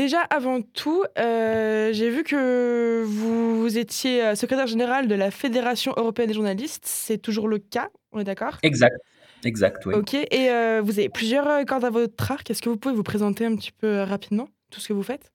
[0.00, 5.30] Déjà, avant tout, euh, j'ai vu que vous, vous étiez euh, secrétaire général de la
[5.30, 6.84] Fédération européenne des journalistes.
[6.86, 8.56] C'est toujours le cas, on est d'accord?
[8.62, 8.96] Exact,
[9.44, 9.92] exact, oui.
[9.92, 12.50] Ok, et euh, vous avez plusieurs cordes à votre arc.
[12.50, 15.32] Est-ce que vous pouvez vous présenter un petit peu rapidement tout ce que vous faites?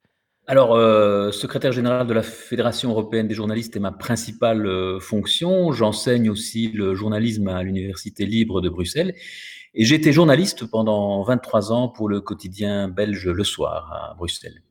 [0.47, 5.73] Alors, euh, secrétaire général de la Fédération européenne des journalistes est ma principale euh, fonction.
[5.73, 9.13] J'enseigne aussi le journalisme à l'Université libre de Bruxelles.
[9.77, 14.61] Et j'ai été journaliste pendant 23 ans pour le quotidien belge Le Soir à Bruxelles.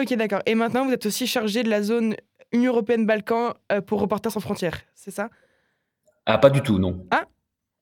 [0.00, 0.40] Ok, d'accord.
[0.46, 2.16] Et maintenant, vous êtes aussi chargé de la zone
[2.52, 5.28] Union européenne-Balkans euh, pour Reporters sans frontières, c'est ça?
[6.24, 7.06] Ah, pas du tout, non.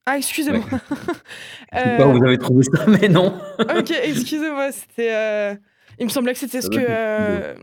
[0.08, 0.64] Ah, excusez-moi.
[1.72, 3.40] Je sais pas où vous avez trouvé ça, mais non.
[3.58, 5.12] ok, excusez-moi, c'était.
[5.14, 5.54] euh,
[5.98, 6.76] Il me semblait que c'était ce que.
[6.78, 7.54] euh,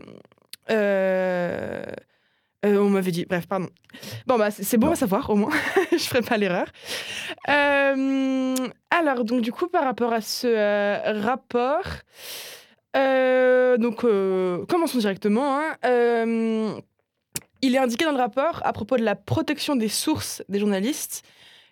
[0.70, 1.84] euh,
[2.64, 3.26] euh, on m'avait dit.
[3.28, 3.68] Bref, pardon.
[4.26, 4.92] Bon, bah, c'est bon Non.
[4.92, 5.52] à savoir, au moins.
[5.92, 6.66] Je ferai pas l'erreur.
[7.48, 8.54] Euh,
[8.90, 11.84] alors, donc, du coup, par rapport à ce euh, rapport.
[13.78, 14.00] donc,
[14.68, 15.60] commençons directement.
[15.60, 16.76] hein.
[17.62, 21.22] Il est indiqué dans le rapport, à propos de la protection des sources des journalistes,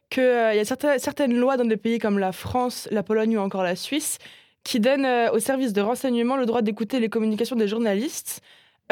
[0.09, 3.41] qu'il y a certaines, certaines lois dans des pays comme la France, la Pologne ou
[3.41, 4.19] encore la Suisse
[4.65, 8.41] qui donnent aux services de renseignement le droit d'écouter les communications des journalistes.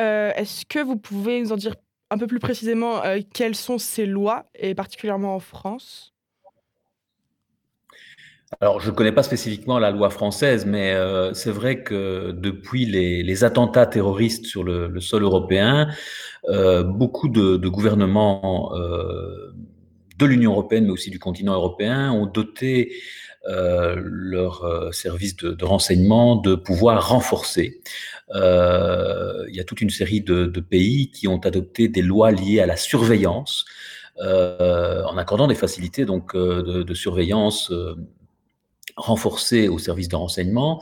[0.00, 1.74] Euh, Est-ce que vous pouvez nous en dire
[2.10, 6.12] un peu plus précisément euh, quelles sont ces lois, et particulièrement en France?
[8.60, 12.84] Alors, je ne connais pas spécifiquement la loi française, mais euh, c'est vrai que depuis
[12.84, 15.88] les, les attentats terroristes sur le, le sol européen,
[16.48, 19.54] euh, beaucoup de, de gouvernements euh,
[20.18, 22.96] de l'Union européenne, mais aussi du continent européen, ont doté euh,
[23.46, 27.80] leurs euh, services de, renseignement de pouvoir renforcer.
[28.34, 32.60] Euh, il y a toute une série de, pays qui ont adopté des lois liées
[32.60, 33.64] à la surveillance,
[34.20, 37.70] euh, en accordant des facilités donc euh, de, surveillance.
[37.70, 37.94] euh,
[38.96, 40.80] renforcées au service de renseignement.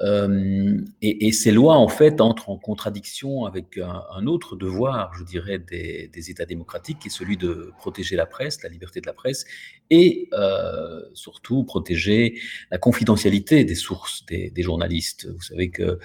[0.00, 5.58] Euh, et, ces lois, en fait, entrent en contradiction avec un, autre devoir, je dirais,
[5.58, 9.44] des, États démocratiques, qui est celui de protéger la presse, la liberté de la presse,
[9.90, 12.40] et euh, surtout protéger
[12.70, 15.28] la confidentialité des sources des, des journalistes.
[15.30, 15.98] Vous savez que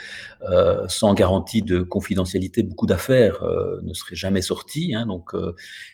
[0.49, 4.93] euh, sans garantie de confidentialité, beaucoup d'affaires euh, ne seraient jamais sorties.
[4.93, 5.31] Hein, donc,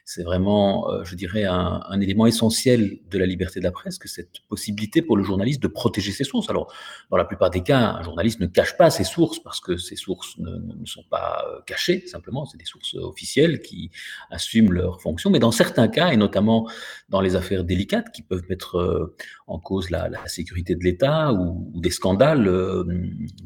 [0.04, 4.42] c'est vraiment, je dirais, un, élément essentiel de la liberté de la presse, que cette
[4.50, 6.50] possibilité pour le journaliste de protéger ses sources.
[6.50, 6.74] Alors,
[7.10, 9.96] dans la plupart des cas, un journaliste ne cache pas ses sources parce que ces
[9.96, 13.92] sources ne, ne sont pas cachées, simplement, c'est des sources officielles qui
[14.30, 15.30] assument leurs fonctions.
[15.30, 16.70] Mais dans certains cas, et notamment
[17.10, 19.16] dans les affaires délicates qui peuvent mettre euh,
[19.48, 22.84] en cause la, sécurité de l'État ou, des scandales euh,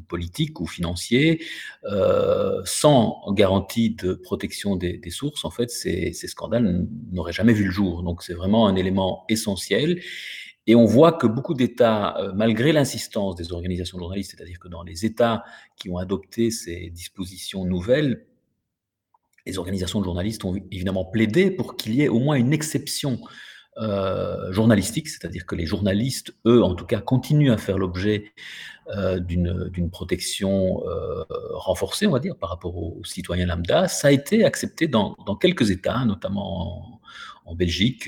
[0.07, 1.43] politiques ou financiers,
[1.85, 7.65] euh, sans garantie de protection des, sources, en fait, ces, ces scandales n'auraient jamais vu
[7.65, 8.03] le jour.
[8.03, 10.01] Donc, c'est vraiment un élément essentiel.
[10.67, 14.83] Et on voit que beaucoup d'États, malgré l'insistance des organisations de journalistes, c'est-à-dire que dans
[14.83, 15.43] les États
[15.77, 18.27] qui ont adopté ces dispositions nouvelles,
[19.47, 23.19] les organisations de journalistes ont évidemment plaidé pour qu'il y ait au moins une exception
[23.79, 28.33] euh, journalistique, c'est-à-dire que les journalistes, eux, en tout cas, continuent à faire l'objet
[28.93, 31.23] euh, d'une protection euh,
[31.53, 33.87] renforcée, on va dire, par rapport aux, citoyens lambda.
[33.87, 36.99] Ça a été accepté dans, dans quelques États, notamment
[37.45, 38.07] en, Belgique.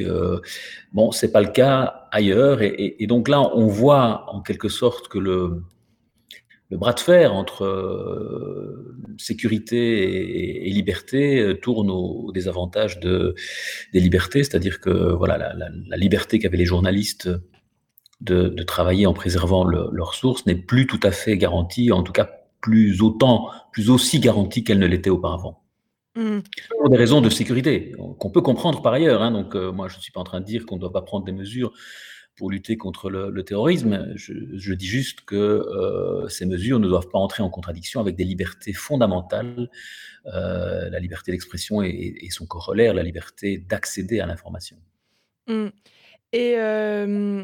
[0.94, 5.18] Bon, c'est pas le cas ailleurs, et, donc là, on voit en quelque sorte que
[5.18, 5.64] le,
[6.72, 13.36] le bras de fer entre euh, sécurité et, et, liberté euh, tourne au désavantage de,
[13.92, 17.30] des libertés, c'est-à-dire que voilà la, la, la liberté qu'avaient les journalistes
[18.22, 22.04] de, de, travailler en préservant le, leurs sources n'est plus tout à fait garantie, en
[22.04, 22.30] tout cas
[22.62, 25.62] plus autant, plus aussi garantie qu'elle ne l'était auparavant.
[26.16, 26.40] Mmh.
[26.80, 29.22] Pour des raisons de sécurité, qu'on peut comprendre par ailleurs.
[29.22, 30.92] Hein, donc, euh, moi, je ne suis pas en train de dire qu'on ne doit
[30.92, 31.72] pas prendre des mesures
[32.41, 34.13] pour lutter contre le, terrorisme.
[34.16, 38.24] Je, dis juste que euh, ces mesures ne doivent pas entrer en contradiction avec des
[38.24, 39.69] libertés fondamentales,
[40.25, 44.75] euh, la liberté d'expression et, son corollaire, la liberté d'accéder à l'information.
[45.46, 45.68] Mmh.
[46.34, 47.44] Et, euh,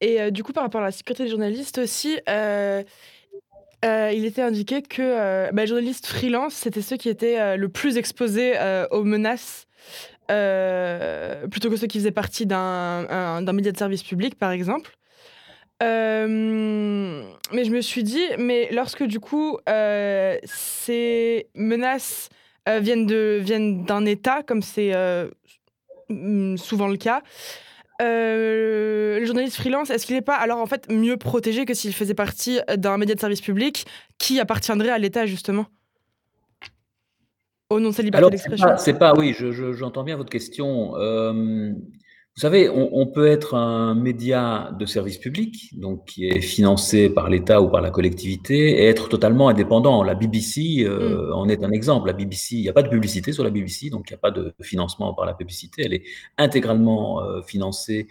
[0.00, 2.84] et du coup, par rapport à la sécurité des journalistes aussi, il
[4.26, 8.54] était indiqué que bah, les journalistes freelance, c'était ceux qui étaient le plus exposés
[8.92, 9.67] aux menaces
[10.30, 14.96] euh, plutôt que ceux qui faisaient partie d'un média de service public, par exemple.
[15.82, 17.22] Euh,
[17.52, 22.30] mais je me suis dit, mais lorsque du coup euh, ces menaces
[22.66, 24.92] viennent d'un viennent État, comme c'est
[26.56, 27.22] souvent le cas,
[28.00, 32.14] le journaliste freelance, est-ce qu'il n'est pas alors en fait mieux protégé que s'il faisait
[32.14, 33.86] partie d'un média de service public
[34.18, 35.66] qui appartiendrait à l'État justement?
[37.70, 40.30] Au nom de sa liberté d'expression C'est pas, pas, oui, j'entends je, je, bien votre
[40.30, 40.96] question.
[40.96, 41.72] Euh,
[42.38, 47.28] vous savez, on, peut être un média de service public, donc qui est financé par
[47.28, 50.04] l'État ou par la collectivité, et être totalement indépendant.
[50.04, 51.32] La BBC euh, mm.
[51.32, 52.06] en est un exemple.
[52.06, 54.20] La BBC, il n'y a pas de publicité sur la BBC, donc il n'y a
[54.20, 55.82] pas de financement par la publicité.
[55.84, 56.04] Elle est
[56.36, 58.06] intégralement euh, financée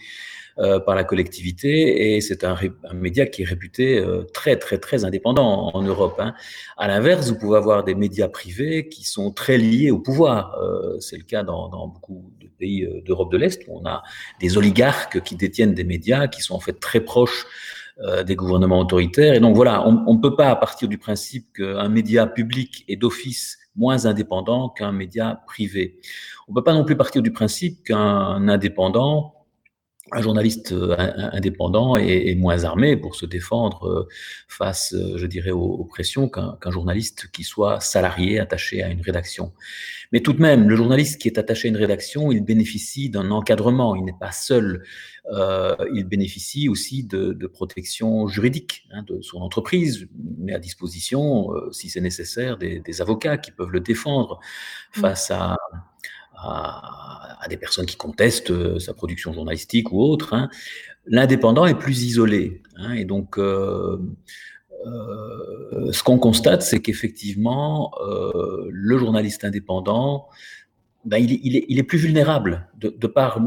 [0.59, 2.57] euh, par la collectivité et c'est un,
[2.89, 6.15] un, média qui est réputé euh, très très très indépendant en, Europe.
[6.17, 6.33] Hein.
[6.77, 10.57] À l'inverse, vous pouvez avoir des médias privés qui sont très liés au pouvoir.
[10.59, 14.03] Euh, c'est le cas dans, dans, beaucoup pays d'Europe de l'Est où on a
[14.39, 17.45] des oligarques qui détiennent des médias qui sont en fait très proches
[18.25, 19.33] des gouvernements autoritaires.
[19.33, 23.57] Et donc voilà, on ne peut pas partir du principe qu'un média public est d'office
[23.75, 25.99] moins indépendant qu'un média privé.
[26.47, 29.33] On ne peut pas non plus partir du principe qu'un indépendant
[30.11, 30.95] un journaliste euh,
[31.33, 34.07] indépendant est, moins armé pour se défendre euh,
[34.47, 39.53] face, euh, je dirais, aux, pressions qu'un journaliste qui soit salarié, attaché à une rédaction.
[40.11, 43.31] Mais tout de même, le journaliste qui est attaché à une rédaction, il bénéficie d'un
[43.31, 44.83] encadrement, il n'est pas seul,
[45.33, 50.07] euh, il bénéficie aussi de, de protection juridique hein, de son entreprise,
[50.39, 54.39] met à disposition, si c'est nécessaire, des, des, avocats qui peuvent le défendre
[54.95, 55.01] mmh.
[55.01, 55.57] face à
[56.37, 60.33] à, des personnes qui contestent euh, sa production journalistique ou autre.
[60.33, 60.49] Hein.
[61.05, 62.61] L'indépendant est plus isolé.
[62.75, 63.97] Hein, et donc, euh,
[64.85, 67.93] euh, ce qu'on constate, c'est qu'effectivement,
[68.69, 70.27] le journaliste indépendant,
[71.05, 73.39] ben, il, est, plus vulnérable de, par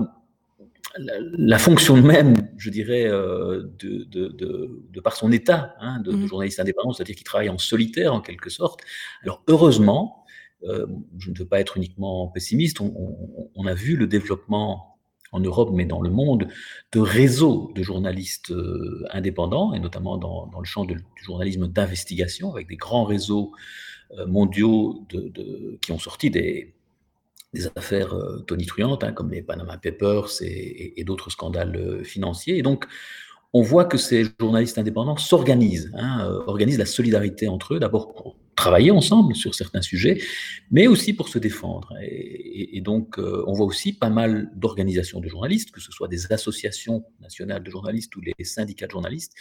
[0.96, 6.26] la, fonction même, je dirais, de, par son état hein, de, mmh.
[6.26, 8.80] journaliste indépendant, c'est-à-dire qu'il travaille en solitaire en quelque sorte.
[9.22, 10.19] Alors heureusement,
[10.64, 10.86] euh,
[11.18, 14.98] je ne veux pas être uniquement pessimiste, on, a vu le développement
[15.32, 16.48] en Europe, mais dans le monde,
[16.92, 22.68] de réseaux de journalistes euh, indépendants, et notamment dans, le champ du journalisme d'investigation, avec
[22.68, 23.52] des grands réseaux
[24.18, 25.06] euh, mondiaux
[25.80, 26.74] qui ont sorti des,
[27.74, 28.14] affaires
[28.46, 32.56] tonitruantes, hein, comme les Panama Papers et, d'autres scandales financiers.
[32.58, 32.86] Et donc,
[33.52, 38.36] on voit que ces journalistes indépendants s'organisent, hein, organisent la solidarité entre eux, d'abord pour
[38.60, 40.20] travailler ensemble sur certains sujets,
[40.70, 41.88] mais aussi pour se défendre.
[42.02, 46.30] Et, donc, euh, on voit aussi pas mal d'organisations de journalistes, que ce soit des
[46.30, 49.34] associations nationales de journalistes ou les syndicats de journalistes,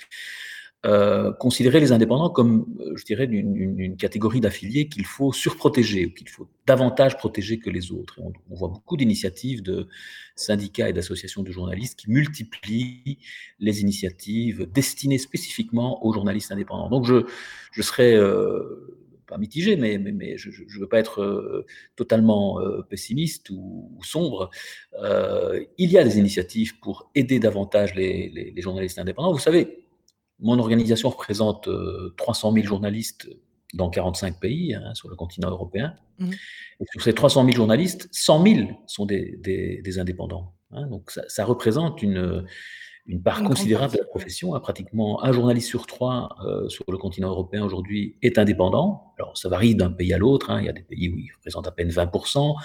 [0.85, 6.11] euh, considérer les indépendants comme, euh, je dirais, une, catégorie d'affiliés qu'il faut surprotéger, ou
[6.13, 8.15] qu'il faut davantage protéger que les autres.
[8.21, 9.89] on, voit beaucoup d'initiatives de
[10.37, 13.17] syndicats et d'associations de journalistes qui multiplient
[13.59, 16.89] les initiatives destinées spécifiquement aux journalistes indépendants.
[16.89, 17.25] Donc je,
[17.73, 18.98] je serais euh,
[19.29, 21.65] pas mitigé, mais, mais, je ne veux pas être
[21.95, 22.59] totalement
[22.89, 24.49] pessimiste ou, sombre.
[25.77, 29.31] il y a des initiatives pour aider davantage les, les journalistes indépendants.
[29.31, 29.85] Vous savez,
[30.39, 31.69] mon organisation représente
[32.17, 33.29] 300 euh, 000 journalistes
[33.73, 35.95] dans 45 pays hein, sur le continent européen.
[36.17, 36.31] Mmh.
[36.31, 40.53] Et sur ces 300 000 journalistes, 100 000 sont des, des, indépendants.
[40.71, 40.87] Hein.
[40.87, 42.45] donc ça, représente une,
[43.09, 44.55] une part considérable de la profession.
[44.55, 44.59] Hein.
[44.59, 49.13] pratiquement un journaliste sur trois euh, sur le continent européen aujourd'hui est indépendant.
[49.17, 50.55] Alors ça varie d'un pays à l'autre.
[50.59, 52.55] Il y a des pays où il représente à peine 20%,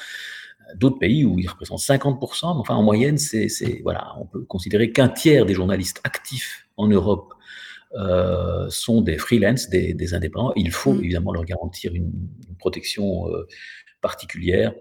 [0.76, 2.44] d'autres pays où il représente 50%.
[2.44, 3.48] enfin, en moyenne, c'est
[3.82, 7.32] voilà, on peut considérer qu'un tiers des journalistes actifs en Europe
[7.96, 10.52] euh, sont des freelances, des, indépendants.
[10.56, 11.04] Il faut mm.
[11.04, 12.12] évidemment leur garantir une,
[12.58, 13.46] protection euh,
[14.00, 14.72] particulière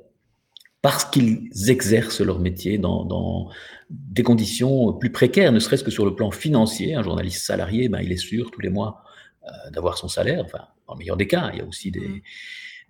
[0.83, 3.49] parce qu'ils exercent leur métier dans,
[3.89, 6.93] des conditions plus précaires, ne serait-ce que sur le plan financier.
[6.93, 9.03] Un journaliste salarié, ben, il est sûr tous les mois
[9.43, 11.49] euh, d'avoir son salaire, enfin, en meilleur des cas.
[11.53, 12.21] Il y a aussi des,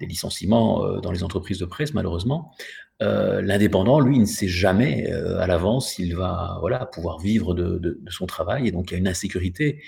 [0.02, 0.06] mm.
[0.06, 2.52] licenciements dans les entreprises de presse, malheureusement.
[3.00, 8.26] L'indépendant, lui, ne sait jamais à l'avance s'il va voilà, pouvoir vivre de, de, son
[8.26, 9.82] travail, et donc il y a une insécurité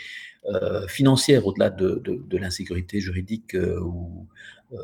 [0.47, 4.27] euh, financière au-delà de, de, l'insécurité juridique euh, ou
[4.73, 4.77] euh,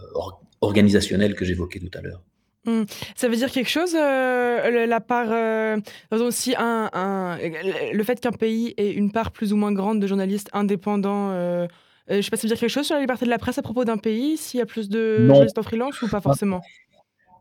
[0.62, 2.24] organisationnelle que j'évoquais tout à l'heure.
[2.66, 2.84] Mmh.
[3.16, 5.30] Ça veut dire quelque chose, la part,
[6.12, 10.08] aussi un, un, le fait qu'un pays ait une part plus ou moins grande de
[10.08, 11.32] journalistes indépendants.
[12.08, 13.58] je ne sais pas, ça veut dire quelque chose sur la liberté de la presse
[13.58, 16.62] à propos d'un pays, s'il y a plus de journalistes en freelance ou pas forcément?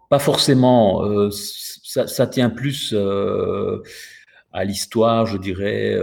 [0.09, 1.31] Pas, forcément.
[1.31, 2.95] Ça, ça, tient plus
[4.53, 5.99] à l'histoire, je dirais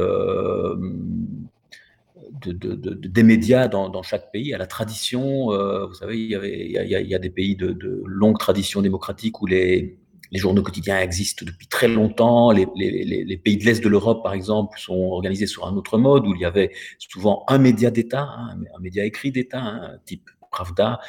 [2.46, 5.51] de, des médias dans, chaque pays, à la tradition.
[5.51, 9.98] Euh, vous savez, il y, a, des pays de, longue tradition démocratique où les,
[10.34, 12.51] journaux quotidiens existent depuis très longtemps.
[12.51, 16.27] Les, les, pays de l'Est de l'Europe, par exemple, sont organisés sur un autre mode
[16.27, 20.29] où il y avait souvent un média d'État, hein, un média écrit d'État, hein, type
[20.50, 21.00] Pravda,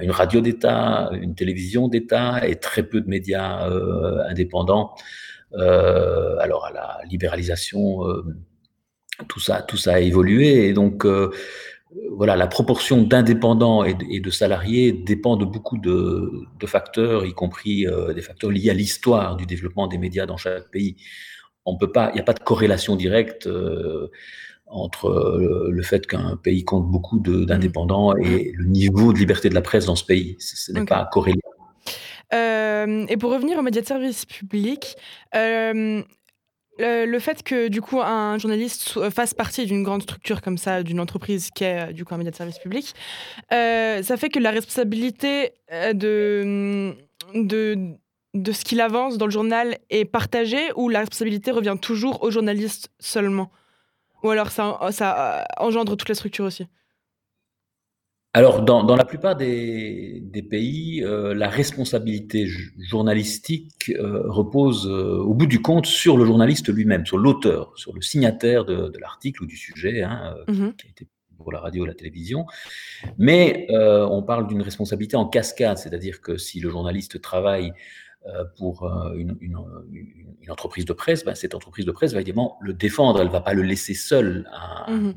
[0.00, 4.94] une radio d'État, une télévision d'État et très peu de médias euh, indépendants.
[5.54, 8.02] Euh, alors à la libéralisation
[9.28, 10.68] tout ça, tout ça a évolué.
[10.68, 11.30] Et donc, euh,
[12.10, 18.12] voilà, la proportion d'indépendants et, de salariés dépend de beaucoup de, facteurs, y compris euh,
[18.14, 20.96] des facteurs liés à l'histoire du développement des médias dans chaque pays.
[21.64, 24.10] On peut pas, il n'y a pas de corrélation directe euh,
[24.66, 25.38] entre
[25.68, 28.24] le, fait qu'un pays compte beaucoup d'indépendants mmh.
[28.24, 30.36] et le niveau de liberté de la presse dans ce pays.
[30.40, 31.40] Ce, n'est pas corrélé.
[32.32, 34.96] et pour revenir aux médias de service public,
[36.78, 41.00] le, fait que du coup un journaliste fasse partie d'une grande structure comme ça, d'une
[41.00, 42.94] entreprise qui est euh, du coup un média de service public,
[43.52, 46.94] euh, ça fait que la responsabilité euh, de,
[47.34, 47.96] de,
[48.34, 52.30] de ce qu'il avance dans le journal est partagée ou la responsabilité revient toujours au
[52.30, 53.50] journaliste seulement?
[54.22, 56.66] Ou alors ça, ça engendre toute la structure aussi?
[58.34, 62.48] Alors, dans, dans, la plupart des, des pays, euh, la responsabilité
[62.78, 67.92] journalistique euh, repose euh, au bout du compte sur le journaliste lui-même, sur l'auteur, sur
[67.92, 71.60] le signataire de, de l'article ou du sujet, hein, mmh qui a été pour la
[71.60, 72.46] radio ou la télévision.
[73.18, 77.72] Mais on parle d'une responsabilité en cascade, c'est-à-dire que si le journaliste travaille
[78.56, 78.86] pour
[79.16, 79.58] une, une,
[79.90, 83.32] une, entreprise de presse, ben, cette entreprise de presse va évidemment le défendre, elle ne
[83.32, 84.48] va pas le laisser seul.
[84.52, 84.92] Hein.
[84.92, 85.12] Mmh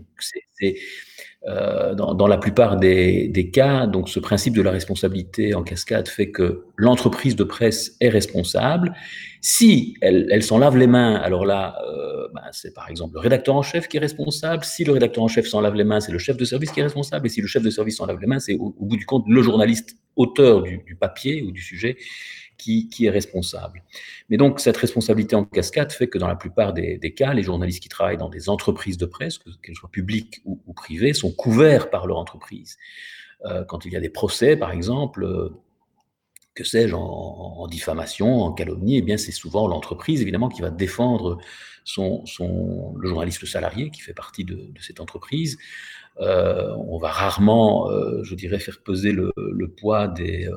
[1.48, 6.32] euh, dans, la plupart des, cas, donc ce principe de la responsabilité en cascade fait
[6.32, 8.96] que l'entreprise de presse est responsable.
[9.42, 13.56] Si elle, s'en lave les mains, alors là, euh, ben, c'est par exemple le rédacteur
[13.56, 14.64] en chef qui est responsable.
[14.64, 16.80] Si le rédacteur en chef s'en lave les mains, c'est le chef de service qui
[16.80, 17.28] est responsable.
[17.28, 19.26] Et si le chef de service s'en lave les mains, c'est au, bout du compte
[19.28, 21.96] le journaliste auteur du, du papier ou du sujet
[22.58, 23.84] qui, est responsable.
[24.30, 27.82] Mais donc, cette responsabilité en cascade fait que dans la plupart des, cas, les journalistes
[27.82, 32.08] qui travaillent dans des entreprises de presse, qu'elles soient publiques ou, privées, sont couverts par
[32.08, 32.78] leur entreprise.
[33.46, 35.50] Euh, quand il y a des procès, par exemple, euh,
[36.54, 41.38] que sais-je, en, diffamation, en calomnie, eh bien, c'est souvent l'entreprise, évidemment, qui va défendre
[41.84, 42.24] son,
[42.98, 45.58] le journaliste salarié qui fait partie de, cette entreprise.
[46.22, 47.90] Euh, on va rarement,
[48.24, 50.50] je dirais, faire peser le poids des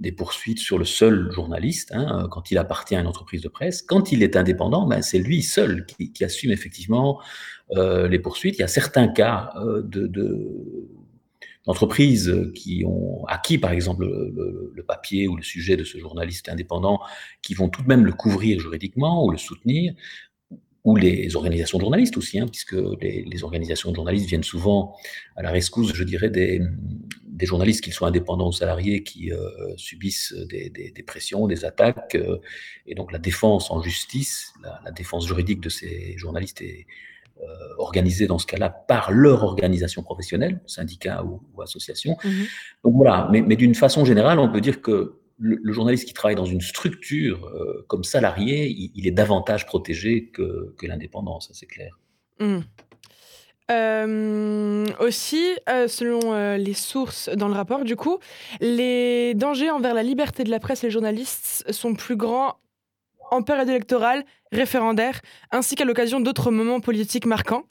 [0.00, 3.48] des poursuites sur le seul journaliste, hein, euh, quand il appartient à une entreprise de
[3.48, 3.82] presse.
[3.82, 7.20] Quand il est indépendant, ben, c'est lui seul qui, assume effectivement
[7.72, 8.56] euh, les poursuites.
[8.56, 10.10] Il y a certains cas euh, de,
[11.66, 17.00] d'entreprises qui ont acquis, par exemple, le, papier ou le sujet de ce journaliste indépendant,
[17.40, 19.94] qui vont tout de même le couvrir juridiquement ou le soutenir
[20.84, 24.94] ou les organisations de journalistes aussi, hein, puisque les, organisations de journalistes viennent souvent
[25.34, 26.60] à la rescousse, je dirais, des,
[27.34, 29.38] des journalistes, qu'ils soient indépendants ou salariés, qui euh,
[29.76, 32.14] subissent des, des, pressions, des attaques.
[32.14, 32.38] Euh,
[32.86, 36.86] et donc la défense en justice, la, défense juridique de ces journalistes est
[37.42, 37.44] euh,
[37.78, 42.16] organisée dans ce cas-là par leur organisation professionnelle, syndicat ou, association.
[42.24, 42.30] Mmh
[42.84, 46.36] donc voilà, mais, mais d'une façon générale, on peut dire que le, journaliste qui travaille
[46.36, 51.98] dans une structure euh, comme salarié, il, est davantage protégé que, que l'indépendance, c'est clair.
[52.38, 52.60] Mmh.
[53.70, 58.18] Euh, aussi, euh, selon les sources dans le rapport, du coup,
[58.60, 62.58] les dangers envers la liberté de la presse et les journalistes sont plus grands
[63.30, 67.64] en période électorale, référendaire, ainsi qu'à l'occasion d'autres moments politiques marquants.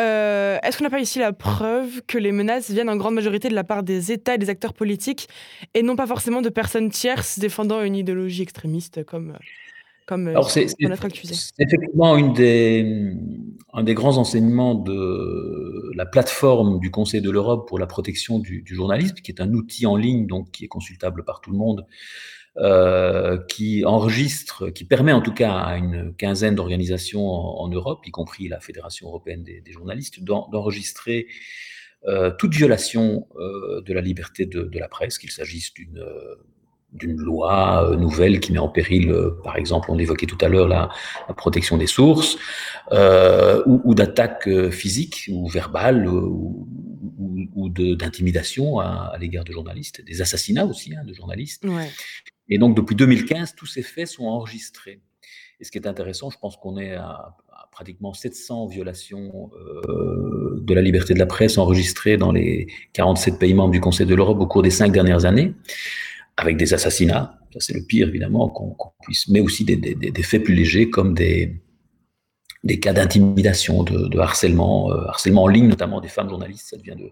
[0.00, 3.48] Euh, est-ce qu'on n'a pas ici la preuve que les menaces viennent en grande majorité
[3.48, 5.28] de la part des États et des acteurs politiques
[5.74, 9.36] et non pas forcément de personnes tierces défendant une idéologie extrémiste comme,
[10.08, 10.66] comme Alors c'est,
[11.58, 13.14] effectivement une des,
[13.74, 18.62] un des grands enseignements de la plateforme du Conseil de l'Europe pour la protection du,
[18.62, 21.58] du journalisme, qui est un outil en ligne donc qui est consultable par tout le
[21.58, 21.86] monde
[22.56, 28.10] euh, qui enregistre, qui permet en tout cas à une quinzaine d'organisations en, Europe, y
[28.10, 31.28] compris la Fédération européenne des, journalistes, d'enregistrer
[32.08, 36.02] euh, toute violation euh, de la liberté de, la presse, qu'il s'agisse d'une
[36.92, 39.14] d'une loi nouvelle qui met en péril,
[39.44, 40.88] par exemple, on l'évoquait tout à l'heure, la,
[41.36, 42.38] protection des sources,
[42.90, 46.66] ou, d'attaques physiques ou verbales ou,
[47.54, 51.64] ou, d'intimidation à, l'égard de journalistes, des assassinats aussi hein, de journalistes.
[51.64, 51.90] Ouais.
[52.48, 55.00] Et donc, depuis 2015, tous ces faits sont enregistrés.
[55.60, 57.36] Et ce qui est intéressant, je pense qu'on est à,
[57.72, 59.50] pratiquement 700 violations
[59.88, 64.06] euh, de la liberté de la presse enregistrées dans les 47 pays membres du Conseil
[64.06, 65.54] de l'Europe au cours des cinq dernières années,
[66.38, 67.38] avec des assassinats.
[67.52, 70.88] Ça, c'est le pire, évidemment, qu'on puisse, mais aussi des, des, des, faits plus légers
[70.88, 71.60] comme des,
[72.62, 76.76] des cas d'intimidation, de, de, harcèlement, euh, harcèlement en ligne, notamment des femmes journalistes, ça
[76.76, 77.10] devient de,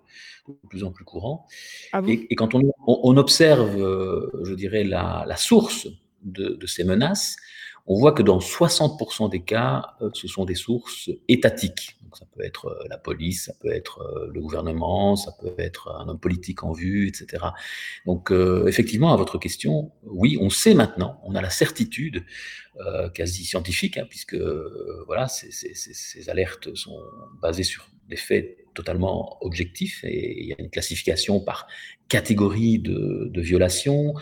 [0.49, 1.47] de plus en plus courant.
[1.93, 5.89] Ah et, et, quand on, on observe, euh, je dirais, la, la source
[6.23, 7.37] de, de, ces menaces,
[7.87, 11.99] on voit que dans 60% des cas, euh, ce sont des sources étatiques.
[12.19, 16.21] Ça peut être la police, ça peut être le gouvernement, ça peut être un homme
[16.21, 17.45] politique en vue, etc.
[18.07, 18.31] Donc
[18.67, 22.25] effectivement, à votre question, oui, on sait maintenant, on a la certitude
[23.15, 24.37] quasi scientifique, hein, puisque
[25.07, 26.99] voilà, ces, alertes sont
[27.41, 31.67] basées sur des faits totalement objectifs et il y a une classification par
[32.09, 34.15] catégorie de, de violations,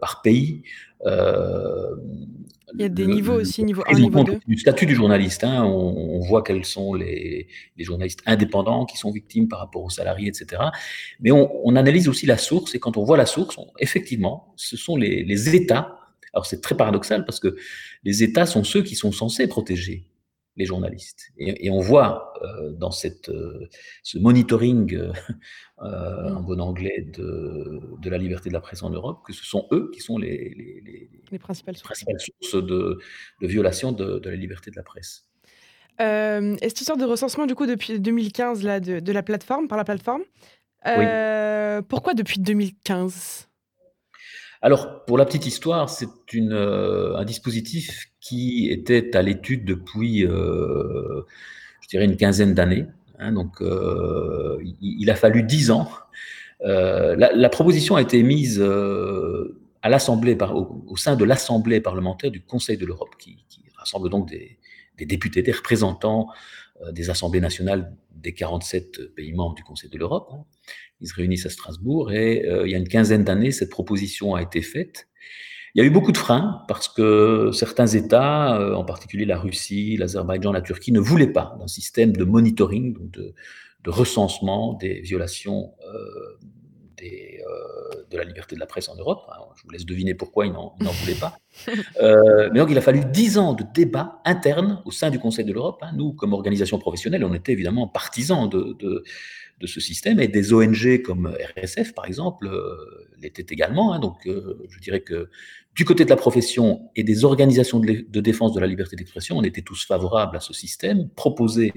[0.00, 0.62] par pays.
[1.06, 1.96] Euh,
[2.74, 4.40] il y a des niveaux aussi, niveau 1, niveau 2.
[4.46, 9.10] Du statut du journaliste, hein, on, voit quels sont les, les, journalistes indépendants qui sont
[9.10, 10.62] victimes par rapport aux salariés, etc.
[11.20, 14.76] Mais on, on analyse aussi la source, et quand on voit la source, effectivement, ce
[14.76, 15.98] sont les, les États.
[16.32, 17.56] Alors c'est très paradoxal parce que
[18.04, 20.06] les États sont ceux qui sont censés protéger
[20.56, 21.30] les journalistes.
[21.38, 23.68] Et, et on voit euh, dans cette, euh,
[24.02, 25.12] ce monitoring euh,
[25.82, 26.46] euh, en mm.
[26.46, 29.90] bon anglais de, de, la liberté de la presse en Europe que ce sont eux
[29.92, 32.98] qui sont les, les, les, principales, principales, sources de,
[33.40, 35.26] de violation de, de, la liberté de la presse.
[36.00, 39.78] Et cette histoire de recensement, du coup, depuis 2015, là, de, de la plateforme, par
[39.78, 40.22] la plateforme,
[40.84, 41.04] oui.
[41.88, 43.48] pourquoi depuis 2015
[44.64, 51.22] alors, pour la petite histoire, c'est euh, un dispositif qui était à l'étude depuis, euh,
[51.80, 52.86] je dirais, une quinzaine d'années.
[53.18, 55.90] Hein, donc, euh, il, a fallu dix ans.
[56.60, 62.86] La, proposition a été mise à l'Assemblée, au, sein de l'Assemblée parlementaire du Conseil de
[62.86, 63.44] l'Europe, qui,
[63.76, 64.58] rassemble donc des,
[65.04, 66.28] députés, des représentants
[66.92, 70.32] des assemblées nationales des 47 pays membres du Conseil de l'Europe.
[71.02, 74.34] Ils se réunissent à Strasbourg et euh, il y a une quinzaine d'années, cette proposition
[74.34, 75.08] a été faite.
[75.74, 79.38] Il y a eu beaucoup de freins parce que certains États, euh, en particulier la
[79.38, 83.34] Russie, l'Azerbaïdjan, la Turquie, ne voulaient pas d'un système de monitoring, donc de,
[83.84, 86.46] de recensement des violations euh,
[87.02, 89.24] des, euh, de la liberté de la presse en Europe.
[89.32, 91.36] Alors, je vous laisse deviner pourquoi ils n'en voulaient pas.
[92.00, 95.44] Euh, mais donc, il a fallu dix ans de débats internes au sein du Conseil
[95.44, 95.80] de l'Europe.
[95.82, 95.90] Hein.
[95.94, 99.04] Nous, comme organisation professionnelle, on était évidemment partisans de, de
[99.60, 102.74] de ce système et des ONG comme RSF, par exemple, euh,
[103.20, 103.92] l'étaient également.
[103.92, 105.28] Hein, donc, je dirais que
[105.74, 109.36] du côté de la profession et des organisations de, de défense de la liberté d'expression,
[109.36, 111.72] on était tous favorables à ce système proposé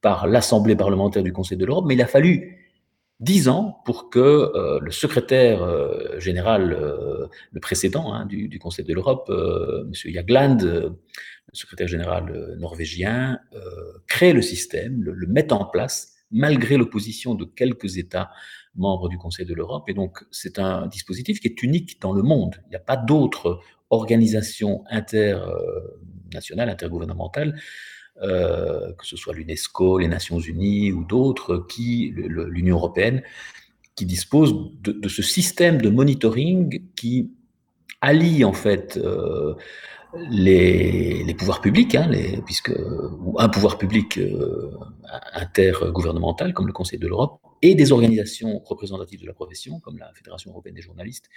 [0.00, 2.61] par l'Assemblée parlementaire du Conseil de l'Europe, mais il a fallu
[3.20, 8.84] dix ans pour que euh, le secrétaire euh, général, euh, le précédent hein, du, Conseil
[8.84, 9.92] de l'Europe, M.
[9.92, 10.98] Jagland, le
[11.52, 13.38] secrétaire général norvégien,
[14.08, 18.30] crée le système, le, le mette en place malgré l'opposition de quelques États
[18.74, 19.88] membres du Conseil de l'Europe.
[19.88, 22.56] Et donc, c'est un dispositif qui est unique dans le monde.
[22.66, 27.60] Il n'y a pas d'autres organisations internationales, intergouvernementales,
[28.20, 33.22] euh, que ce soit l'UNESCO, les Nations Unies ou d'autres, qui l'Union européenne,
[33.94, 37.30] qui disposent de, ce système de monitoring qui
[38.02, 39.54] allie en fait euh,
[40.28, 42.10] les, pouvoirs publics, hein,
[42.44, 42.72] puisque
[43.38, 44.76] un pouvoir public euh,
[45.32, 50.12] intergouvernemental comme le Conseil de l'Europe, et des organisations représentatives de la profession comme la
[50.12, 51.30] Fédération européenne des journalistes,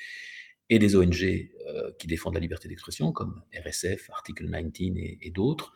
[0.69, 1.51] et des ONG
[1.99, 5.73] qui défendent la liberté d'expression comme RSF, Article 19 et, et d'autres.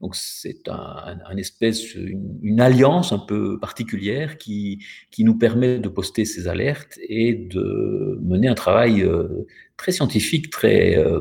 [0.00, 4.84] Donc c'est un, espèce, une, alliance un peu particulière qui,
[5.18, 9.46] nous permet de poster ces alertes et de mener un travail euh,
[9.78, 11.20] très scientifique, très euh,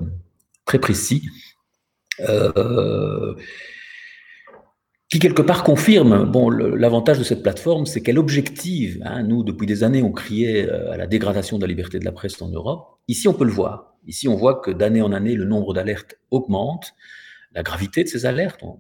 [0.65, 1.23] précis,
[2.19, 3.33] euh,
[5.09, 9.67] qui quelque part confirme, bon, l'avantage de cette plateforme, c'est qu'elle objective, hein, nous, depuis
[9.67, 12.99] des années, on criait à la dégradation de la liberté de la presse en Europe.
[13.07, 13.95] Ici, on peut le voir.
[14.05, 16.93] Ici, on voit que d'année en année, le nombre d'alertes augmente.
[17.55, 18.77] La gravité de ces alertes, on,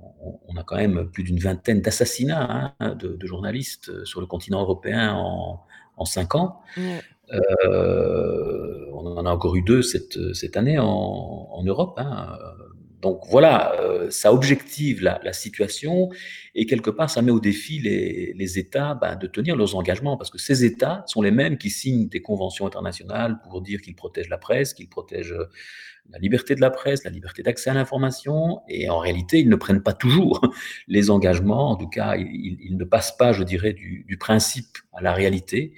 [0.47, 4.27] on a quand même plus d'une vingtaine d'assassinats hein, de, de, journalistes euh, sur le
[4.27, 5.63] continent européen en,
[5.97, 6.59] en cinq ans.
[7.33, 11.95] Euh, on en a encore eu deux cette, cette année en, en Europe.
[11.97, 12.37] Hein.
[13.01, 16.09] Donc voilà, euh, ça objective la, la, situation
[16.55, 20.17] et quelque part ça met au défi les, les États ben, de tenir leurs engagements
[20.17, 23.95] parce que ces États sont les mêmes qui signent des conventions internationales pour dire qu'ils
[23.95, 25.35] protègent la presse, qu'ils protègent
[26.09, 29.55] la liberté de la presse, la liberté d'accès à l'information, et en réalité, ils ne
[29.55, 30.41] prennent pas toujours
[30.87, 34.77] les engagements, en tout cas, ils, ils ne passent pas, je dirais, du, du principe
[34.93, 35.73] à la réalité.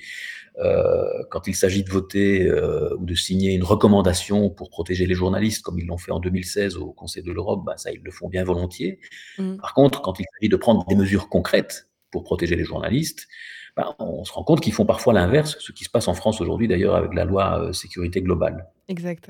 [0.60, 5.14] Euh, quand il s'agit de voter euh, ou de signer une recommandation pour protéger les
[5.14, 8.12] journalistes, comme ils l'ont fait en 2016 au Conseil de l'Europe, bah, ça, ils le
[8.12, 9.00] font bien volontiers.
[9.38, 9.58] Mmh.
[9.58, 13.28] Par contre, quand il s'agit de prendre des mesures concrètes pour protéger les journalistes,
[13.76, 16.42] bah, on se rend compte qu'ils font parfois l'inverse, ce qui se passe en France
[16.42, 18.66] aujourd'hui d'ailleurs avec la loi euh, sécurité globale.
[18.88, 19.30] Exact.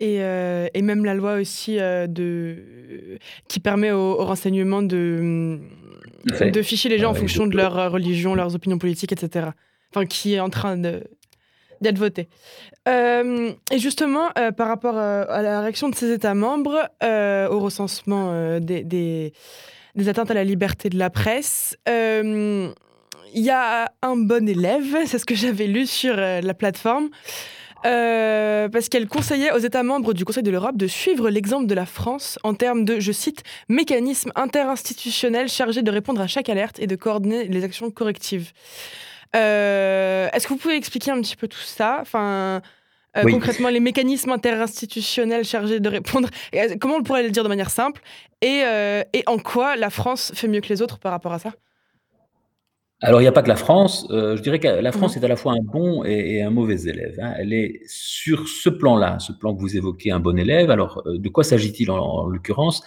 [0.00, 5.60] Et, euh, et, même la loi aussi euh, de, qui permet au, au renseignement de,
[6.24, 9.50] de ficher les gens en fonction de leur religion, leurs opinions politiques, etc
[9.94, 11.04] enfin qui est en train de
[11.80, 12.28] d'être voté.
[12.88, 17.48] Euh, et justement, euh, par rapport euh, à la réaction de ces États membres euh,
[17.48, 19.34] au recensement euh, des, des,
[19.94, 21.76] des atteintes à la liberté de la presse.
[21.86, 22.72] il
[23.34, 27.10] y a un bon élève, c'est ce que j'avais lu sur la plateforme,
[27.86, 31.74] euh, parce qu'elle conseillait aux États membres du Conseil de l'Europe de suivre l'exemple de
[31.74, 36.78] la France en termes de, je cite, mécanisme interinstitutionnel chargé de répondre à chaque alerte
[36.78, 38.52] et de coordonner les actions correctives.
[39.36, 41.98] Euh, est-ce que vous pouvez expliquer un petit peu tout ça?
[42.00, 42.62] Enfin,
[43.16, 46.28] euh, Concrètement, les mécanismes interinstitutionnels chargés de répondre,
[46.80, 48.00] comment on pourrait le dire de manière simple?
[48.40, 48.62] Et,
[49.12, 51.52] et en quoi la France fait mieux que les autres par rapport à ça?
[53.04, 54.06] Alors, il n'y a pas que la France.
[54.10, 56.88] Euh, je dirais que la France est à la fois un bon et, un mauvais
[56.88, 57.18] élève.
[57.20, 57.34] Hein.
[57.38, 60.70] Elle est sur ce plan-là, ce plan que vous évoquez, un bon élève.
[60.70, 62.82] Alors, euh, de quoi s'agit-il en, l'occurrence?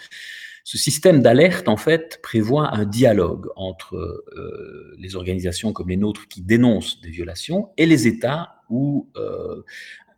[0.63, 6.27] Ce système d'alerte, en fait, prévoit un dialogue entre euh, les organisations comme les nôtres
[6.27, 9.08] qui dénoncent des violations et les États où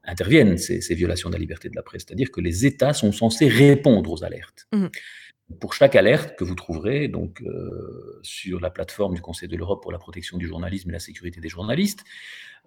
[0.05, 2.05] interviennent ces, violations de la liberté de la presse.
[2.07, 4.65] C'est-à-dire que les États sont censés répondre aux alertes.
[4.71, 4.87] Mmh.
[5.59, 9.81] Pour chaque alerte que vous trouverez donc euh, sur la plateforme du Conseil de l'Europe
[9.81, 12.03] pour la protection du journalisme et la sécurité des journalistes,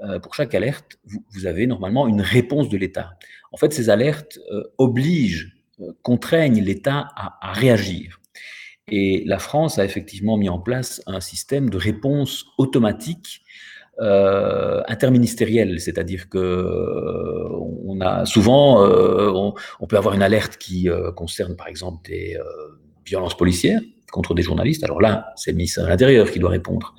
[0.01, 3.16] euh, pour chaque alerte, vous, avez normalement une réponse de l'État.
[3.53, 5.53] En fait, ces alertes euh, obligent,
[6.03, 8.21] contraignent l'État à, à, réagir.
[8.88, 13.42] Et la France a effectivement mis en place un système de réponse automatique
[14.01, 17.47] euh, interministériel, c'est-à-dire que euh,
[17.85, 22.39] on a souvent, euh, on, peut avoir une alerte qui concerne par exemple des
[23.05, 24.83] violences policières contre des journalistes.
[24.83, 26.95] Alors là, c'est le ministère de l'Intérieur qui doit répondre.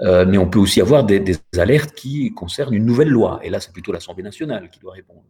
[0.00, 1.22] mais on peut aussi avoir des,
[1.56, 5.24] alertes qui concernent une nouvelle loi, et là c'est plutôt l'Assemblée nationale qui doit répondre.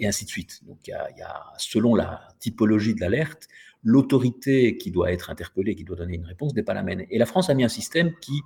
[0.00, 0.62] et ainsi de suite.
[0.66, 3.46] Donc il y, a, selon la typologie de l'alerte,
[3.84, 7.04] l'autorité qui doit être interpellée, qui doit donner une réponse n'est pas la même.
[7.08, 8.40] Et la France a mis un système qui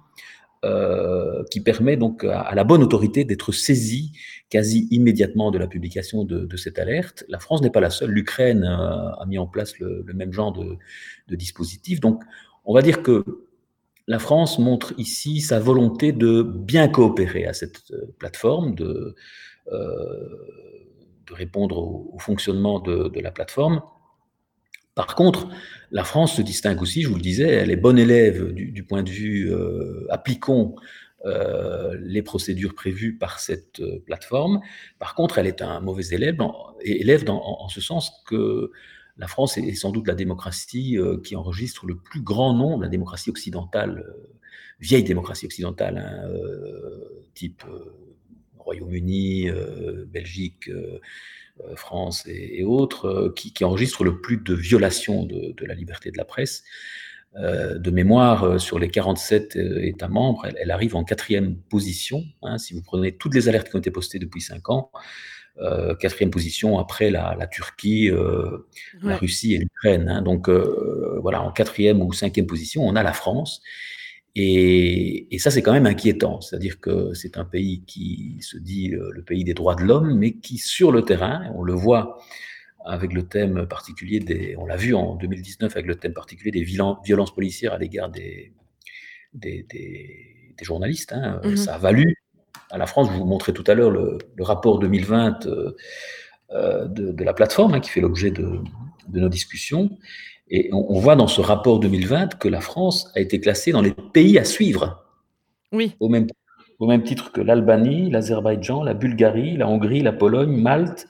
[0.65, 4.11] euh, qui permet donc à, la bonne autorité d'être saisie
[4.51, 7.25] quasi immédiatement de la publication de, cette alerte.
[7.29, 10.53] La France n'est pas la seule, l'Ukraine euh, a mis en place le, même genre
[10.53, 10.77] de,
[11.37, 12.01] dispositif.
[12.01, 12.25] Donc
[12.65, 13.25] on va dire que
[14.09, 19.15] la France montre ici sa volonté de bien coopérer à cette euh, plateforme, de,
[19.71, 23.81] de répondre au, fonctionnement de la plateforme
[24.99, 25.47] par contre,
[25.93, 29.05] la France se distingue aussi, je vous le disais, elle est bonne élève du, point
[29.05, 30.75] de vue euh, appliquons
[31.25, 34.61] euh, les procédures prévues par cette euh, plateforme.
[34.99, 38.73] Par contre, elle est un mauvais élève, en, élève en, ce sens que
[39.19, 43.31] la France est, sans doute la démocratie qui enregistre le plus grand nombre, la démocratie
[43.31, 44.05] occidentale,
[44.81, 46.29] vieille démocratie occidentale, hein,
[47.35, 47.63] type
[48.59, 49.49] Royaume-Uni,
[50.09, 50.69] Belgique
[51.77, 56.25] France et, autres, euh, qui, enregistrent le plus de violations de, la liberté de la
[56.25, 56.65] presse.
[57.37, 62.25] Euh, de mémoire, sur les 47 États membres, elle, arrive en quatrième position.
[62.43, 64.91] Hein, si vous prenez toutes les alertes qui ont été postées depuis cinq ans,
[65.99, 68.13] quatrième position après la, Turquie,
[69.03, 70.09] la Russie et l'Ukraine.
[70.09, 70.23] Hein.
[70.23, 73.61] donc voilà, en quatrième ou cinquième position, on a la France.
[74.35, 76.41] Et, ça, c'est quand même inquiétant.
[76.41, 80.15] C'est-à-dire que c'est un pays qui se dit euh, le pays des droits de l'homme,
[80.17, 82.19] mais qui, sur le terrain, on le voit
[82.85, 86.63] avec le thème particulier des, on l'a vu en 2019 avec le thème particulier des
[86.63, 88.53] violences policières à l'égard des,
[89.35, 89.67] des,
[90.63, 91.13] journalistes.
[91.13, 91.41] Hein.
[91.45, 92.17] Mmh ça a valu
[92.71, 95.77] à la France, je vous montrais tout à l'heure le, rapport 2020 euh,
[96.51, 98.61] euh, de, la plateforme hein, qui fait l'objet de,
[99.09, 99.99] de, nos discussions.
[100.51, 103.93] Et on, voit dans ce rapport 2020 que la France a été classée dans les
[103.93, 105.05] pays à suivre.
[105.73, 105.95] Oui.
[106.01, 106.27] Au même,
[106.79, 111.07] au même titre que l'Albanie, l'Azerbaïdjan, la Bulgarie, la Hongrie, la Pologne, Malte,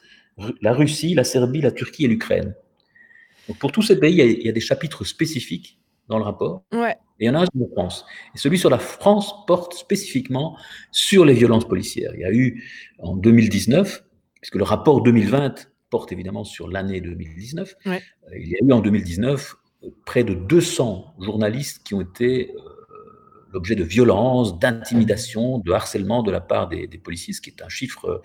[0.61, 2.55] la Russie, la Serbie, la Turquie et l'Ukraine.
[3.61, 6.65] pour tous ces pays, il y, a, des chapitres spécifiques dans le rapport.
[6.73, 6.97] Ouais.
[7.21, 8.07] Et il y en a un sur la France.
[8.35, 10.57] Et celui sur la France porte spécifiquement
[10.91, 12.13] sur les violences policières.
[12.15, 12.65] Il y a eu
[13.01, 14.05] en 2019,
[14.41, 17.77] puisque le rapport 2020 porte évidemment sur l'année 2019.
[17.87, 17.99] Euh,
[18.37, 22.61] il y a eu en 2019 euh, près de 200 journalistes qui ont été euh,
[23.53, 27.69] l'objet de violences, d'intimidation, de harcèlement de la part des, policiers, ce qui est un
[27.69, 28.23] chiffre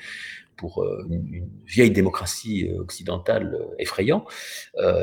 [0.57, 4.25] pour une, vieille démocratie occidentale effrayant.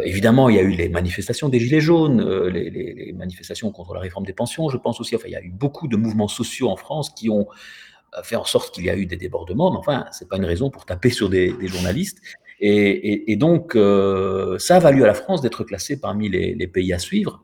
[0.04, 4.26] évidemment, il y a eu les manifestations des Gilets jaunes, les, manifestations contre la réforme
[4.26, 5.16] des pensions, je pense aussi.
[5.16, 7.48] Enfin, il y a eu beaucoup de mouvements sociaux en France qui ont
[8.22, 10.70] fait en sorte qu'il y a eu des débordements, mais enfin, c'est pas une raison
[10.70, 12.18] pour taper sur des, journalistes.
[12.60, 16.98] Et, donc, euh, ça a valu à la France d'être classée parmi les, pays à
[16.98, 17.42] suivre.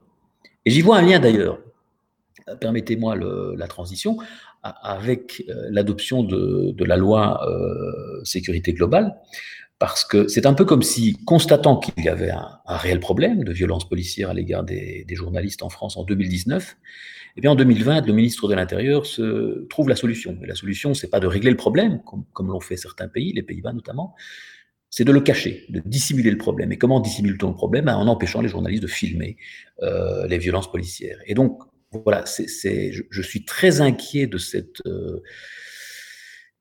[0.65, 1.61] Et j'y vois un lien d'ailleurs,
[2.61, 4.19] permettez-moi la transition,
[4.83, 9.17] avec euh, l'adoption de, la loi euh, sécurité globale,
[9.79, 13.53] parce que c'est un peu comme si, constatant qu'il y avait un, réel problème de
[13.53, 16.77] violence policière à l'égard des, journalistes en France en 2019,
[17.26, 20.39] et eh bien en 2020, le ministre de l'Intérieur se trouve la solution.
[20.43, 23.43] Et la solution, c'est pas de régler le problème, comme, l'ont fait certains pays, les
[23.43, 24.15] Pays-Bas notamment,
[24.89, 26.73] c'est de le cacher, de dissimuler le problème.
[26.73, 27.85] Et comment dissimule-t-on le problème?
[27.85, 29.37] Ben, En empêchant les journalistes de filmer
[29.83, 31.19] euh, les violences policières.
[31.27, 31.61] Et donc,
[32.05, 35.23] voilà, je, suis très inquiet de cette, euh,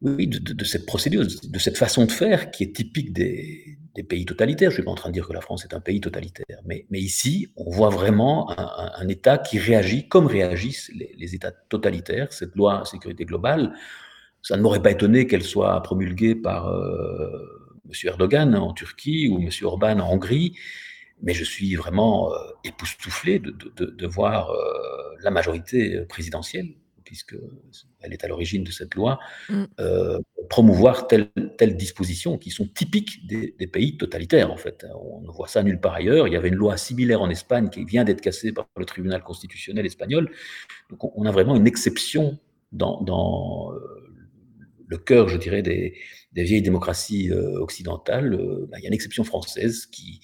[0.02, 3.78] oui, de, cette procédure, de cette façon de faire qui est typique des,
[4.10, 4.70] pays totalitaires.
[4.72, 6.60] Je ne suis pas en train de dire que la France est un pays totalitaire,
[6.66, 12.32] mais, ici, on voit vraiment un, État qui réagit comme réagissent les, États totalitaires.
[12.34, 13.74] Cette loi sécurité globale,
[14.42, 17.92] ça ne m'aurait pas étonné qu'elle soit promulguée par euh, M.
[18.04, 19.50] Erdogan en Turquie ou M.
[19.64, 20.58] Orban en Hongrie,
[21.24, 26.76] mais je suis vraiment euh, époustouflé de, voir euh, la majorité présidentielle,
[28.06, 29.64] puisqu'elle est à l'origine de cette loi, mm.
[29.80, 34.86] euh, promouvoir telle, telle disposition qui sont typiques des, des, pays totalitaires, en fait.
[34.96, 36.28] On ne voit ça nulle part ailleurs.
[36.28, 39.24] Il y avait une loi similaire en Espagne qui vient d'être cassée par le tribunal
[39.24, 40.32] constitutionnel espagnol.
[40.90, 42.38] Donc on a vraiment une exception
[42.72, 43.72] dans, dans
[44.88, 45.96] le cœur, je dirais, des,
[46.34, 50.20] des vieilles démocraties euh, occidentales, euh, bah, il y a une exception française qui,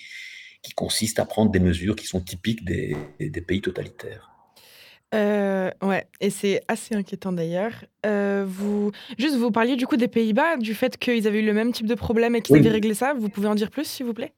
[0.61, 4.30] qui consiste à prendre des mesures qui sont typiques des, des pays totalitaires.
[5.13, 7.73] Euh, ouais, et c'est assez inquiétant d'ailleurs.
[8.05, 11.53] Euh, vous, juste, vous parliez du coup des Pays-Bas, du fait qu'ils avaient eu le
[11.53, 12.59] même type de problème et qu'ils oui.
[12.59, 13.13] avaient réglé ça.
[13.13, 14.33] Vous pouvez en dire plus, s'il vous plaît?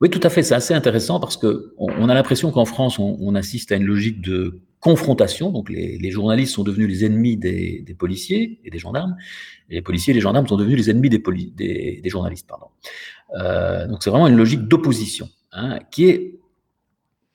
[0.00, 0.42] Oui, tout à fait.
[0.42, 3.76] C'est assez intéressant parce que on, on a l'impression qu'en France, on, on, assiste à
[3.76, 5.50] une logique de confrontation.
[5.50, 9.16] Donc, les, les journalistes sont devenus les ennemis des, des, policiers et des gendarmes.
[9.68, 12.46] Et les policiers et les gendarmes sont devenus les ennemis des, des, des journalistes.
[12.46, 12.68] Pardon.
[13.36, 16.38] Euh, donc, c'est vraiment une logique d'opposition hein, qui est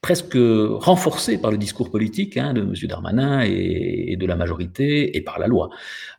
[0.03, 2.73] presque renforcée par le discours politique hein, de M.
[2.89, 5.69] Darmanin et, de la majorité et par la loi,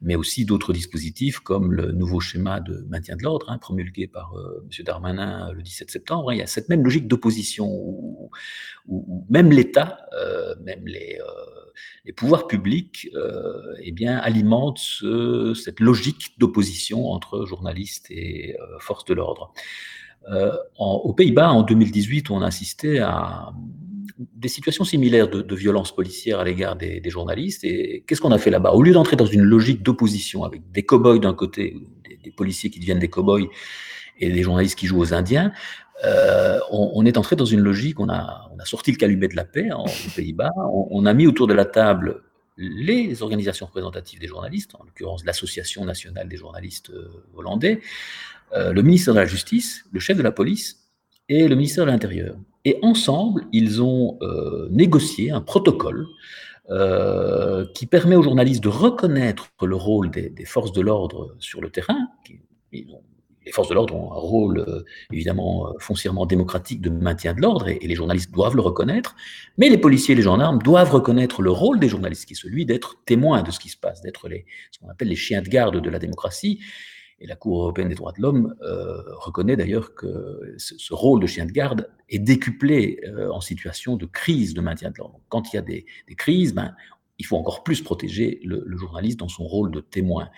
[0.00, 4.34] mais aussi d'autres dispositifs comme le nouveau schéma de maintien de l'ordre hein, promulgué par
[4.36, 4.84] euh, M.
[4.86, 6.32] Darmanin le 17 septembre.
[6.32, 8.30] Il y a cette même logique d'opposition où,
[9.28, 11.70] même l'État, euh, même les, euh,
[12.06, 18.78] les, pouvoirs publics, euh, eh bien, alimentent ce, cette logique d'opposition entre journalistes et euh,
[18.80, 19.52] forces de l'ordre.
[20.30, 23.52] Euh, aux Pays-Bas, en 2018, on assistait à
[24.18, 27.64] des situations similaires de, de violence policière à l'égard des, journalistes.
[27.64, 28.72] Et qu'est-ce qu'on a fait là-bas?
[28.72, 31.76] Au lieu d'entrer dans une logique d'opposition avec des cow-boys d'un côté,
[32.22, 33.48] des, policiers qui deviennent des cow-boys
[34.20, 35.52] et des journalistes qui jouent aux Indiens,
[36.04, 39.44] euh, on, est entré dans une logique, on a, a sorti le calumet de la
[39.44, 42.22] paix aux Pays-Bas, on, on, a mis autour de la table
[42.56, 47.80] les organisations représentatives des journalistes, en l'occurrence l'Association nationale des journalistes euh, hollandais,
[48.52, 50.80] euh, le ministère de la Justice, le chef de la police
[51.28, 52.36] et le ministère de l'Intérieur.
[52.64, 56.06] Et ensemble, ils ont euh, négocié un protocole
[56.70, 61.70] euh, qui permet aux journalistes de reconnaître le rôle des, forces de l'ordre sur le
[61.70, 62.08] terrain.
[62.72, 67.78] Les forces de l'ordre ont un rôle évidemment foncièrement démocratique de maintien de l'ordre et,
[67.82, 69.14] et, les journalistes doivent le reconnaître,
[69.58, 72.64] mais les policiers et les gendarmes doivent reconnaître le rôle des journalistes, qui est celui
[72.64, 74.28] d'être témoins de ce qui se passe, d'être
[74.70, 76.60] ce qu'on appelle les chiens de garde de la démocratie
[77.24, 81.26] et la Cour européenne des droits de l'homme euh, reconnaît d'ailleurs que ce, rôle de
[81.26, 85.20] chien de garde est décuplé euh, en situation de crise de maintien de l'ordre.
[85.30, 85.86] Quand il y a des,
[86.18, 86.74] crises, ben,
[87.18, 90.28] il faut encore plus protéger le, journaliste dans son rôle de témoin.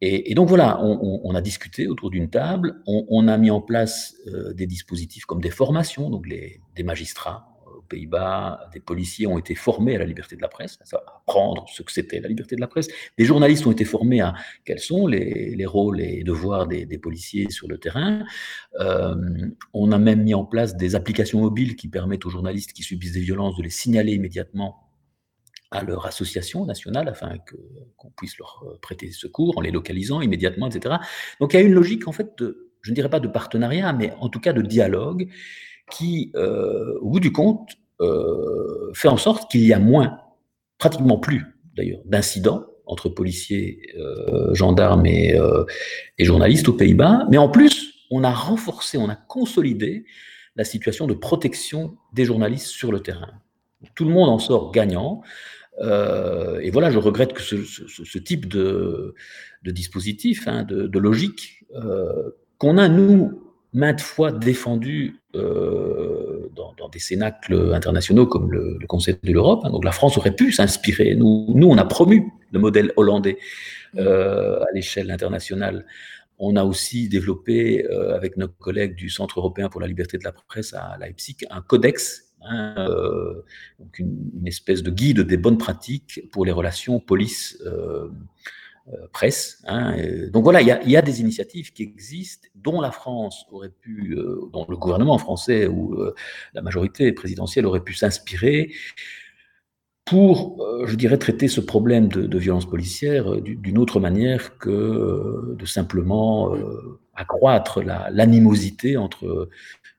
[0.00, 4.52] Et, donc voilà, on, a discuté autour d'une table, on, a mis en place euh,
[4.52, 7.55] des dispositifs comme des formations, donc des magistrats
[7.86, 11.82] Pays-Bas, des policiers ont été formés à la liberté de la presse, à apprendre ce
[11.82, 12.88] que c'était la liberté de la presse.
[13.18, 16.98] Des journalistes ont été formés à quels sont les, les rôles et devoirs des, des,
[16.98, 18.24] policiers sur le terrain.
[18.80, 19.14] Euh,
[19.72, 23.12] on a même mis en place des applications mobiles qui permettent aux journalistes qui subissent
[23.12, 24.82] des violences de les signaler immédiatement
[25.70, 30.68] à leur association nationale afin qu'on qu puisse leur prêter secours en les localisant immédiatement,
[30.68, 30.96] etc.
[31.40, 33.92] Donc il y a une logique en fait de, je ne dirais pas de partenariat,
[33.92, 35.28] mais en tout cas de dialogue
[35.90, 37.70] qui, euh, au bout du compte,
[38.00, 40.18] euh, fait en sorte qu'il y a moins,
[40.78, 41.44] pratiquement plus
[41.76, 45.36] d'ailleurs, d'incidents entre policiers, euh, gendarmes et,
[46.18, 47.26] journalistes aux Pays-Bas.
[47.30, 50.04] Mais en plus, on a renforcé, on a consolidé
[50.54, 53.32] la situation de protection des journalistes sur le terrain.
[53.94, 55.22] Tout le monde en sort gagnant.
[55.82, 59.14] Et voilà, je regrette que ce, type de,
[59.64, 61.64] dispositif, hein, de, logique,
[62.58, 63.45] qu'on a, nous,
[63.76, 69.60] maintes fois défendu euh, dans, dans, des cénacles internationaux comme le, le Conseil de l'Europe.
[69.64, 69.70] Hein.
[69.70, 71.14] Donc la France aurait pu s'inspirer.
[71.14, 73.36] Nous, nous, on a promu le modèle hollandais
[73.96, 75.84] euh, à l'échelle internationale.
[76.38, 80.24] On a aussi développé, euh, avec nos collègues du Centre européen pour la liberté de
[80.24, 83.42] la presse à Leipzig, un codex, hein, euh,
[83.78, 88.08] donc une, une, espèce de guide des bonnes pratiques pour les relations police euh,
[89.12, 89.62] presse.
[89.66, 89.96] Hein,
[90.32, 94.48] donc voilà, il y, a, des initiatives qui existent, dont la France aurait pu, euh,
[94.52, 96.14] dont le gouvernement français ou euh,
[96.54, 98.72] la majorité présidentielle aurait pu s'inspirer
[100.04, 106.54] pour, je dirais, traiter ce problème de, violence policière d'une autre manière que de simplement
[107.12, 109.48] accroître l'animosité entre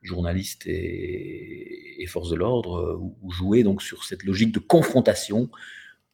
[0.02, 5.50] journalistes et, forces de l'ordre, ou jouer donc sur cette logique de confrontation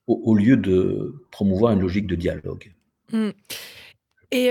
[0.08, 2.72] au, lieu de promouvoir une logique de dialogue.
[3.12, 3.30] Mmh.
[4.32, 4.50] Et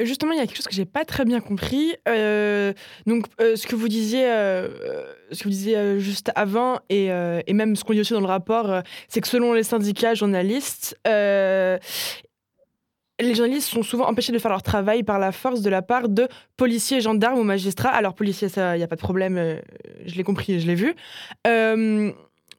[0.00, 1.94] justement, il y a quelque chose que j'ai pas très bien compris.
[3.06, 7.06] donc, ce que vous disiez, ce que vous disiez juste avant, et,
[7.46, 10.98] et, même ce qu'on dit aussi dans le rapport, c'est que selon les syndicats journalistes,
[13.22, 16.08] les journalistes sont souvent empêchés de faire leur travail par la force de la part
[16.08, 17.90] de policiers, gendarmes ou magistrats.
[17.90, 19.60] Alors, policiers, il n'y a pas de problème,
[20.04, 20.94] je l'ai compris, je l'ai vu.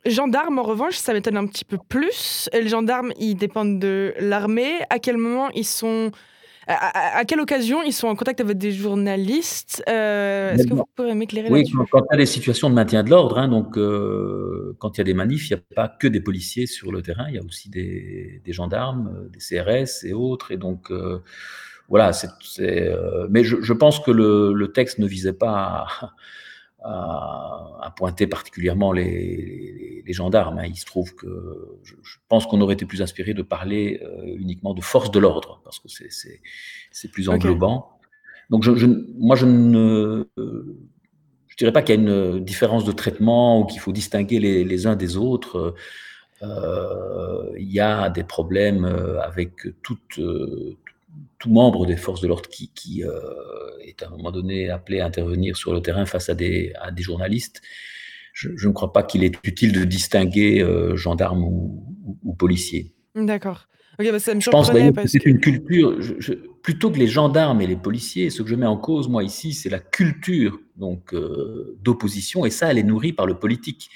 [0.05, 2.49] Gendarmes, en revanche, ça m'étonne un petit peu plus.
[2.53, 4.79] les gendarmes, ils dépendent de l'armée.
[4.89, 6.11] À quel moment ils sont
[6.67, 11.13] à, quelle occasion ils sont en contact avec des journalistes euh, Est-ce que vous pourriez
[11.13, 14.75] m'éclairer Oui, quand il y a des situations de maintien de l'ordre, hein, donc euh,
[14.79, 17.01] quand il y a des manifs, il n'y a pas que des policiers sur le
[17.01, 20.51] terrain, il y a aussi des, gendarmes, euh, des CRS et autres.
[20.51, 20.91] Et donc,
[21.89, 22.29] voilà, c'est,
[23.29, 26.13] mais je, pense que le, texte ne visait pas à,
[27.95, 30.59] pointer particulièrement les, gendarmes.
[30.59, 30.65] Hein.
[30.65, 31.95] Il se trouve que je,
[32.27, 35.79] pense qu'on aurait été plus inspiré de parler euh, uniquement de force de l'ordre, parce
[35.79, 37.89] que c'est plus englobant.
[38.49, 38.85] Donc je,
[39.17, 40.27] moi, je ne
[41.47, 44.87] je dirais pas qu'il y a une différence de traitement ou qu'il faut distinguer les,
[44.87, 45.75] uns des autres.
[46.41, 48.85] Euh, il y a des problèmes
[49.21, 50.19] avec toute,
[51.39, 53.09] tout membre des forces de l'ordre qui, qui euh,
[53.81, 56.91] est à un moment donné appelé à intervenir sur le terrain face à des, à
[56.91, 57.61] des journalistes,
[58.33, 61.85] je, ne crois pas qu'il est utile de distinguer euh, gendarmes ou,
[62.23, 62.93] ou, policiers.
[63.15, 63.67] D'accord.
[63.99, 65.99] bah ça me je pense que c'est une culture.
[66.63, 69.53] plutôt que les gendarmes et les policiers, ce que je mets en cause, moi, ici,
[69.53, 73.89] c'est la culture donc euh, d'opposition, et ça, elle est nourrie par le politique.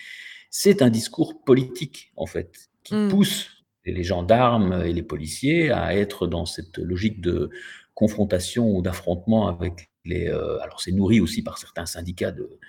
[0.51, 3.09] C'est un discours politique, en fait, qui hmm.
[3.09, 3.56] pousse
[3.91, 7.49] les gendarmes et les policiers à être dans cette logique de
[7.93, 10.27] confrontation ou d'affrontement avec les.
[10.27, 12.59] Euh, alors, c'est nourri aussi par certains syndicats de,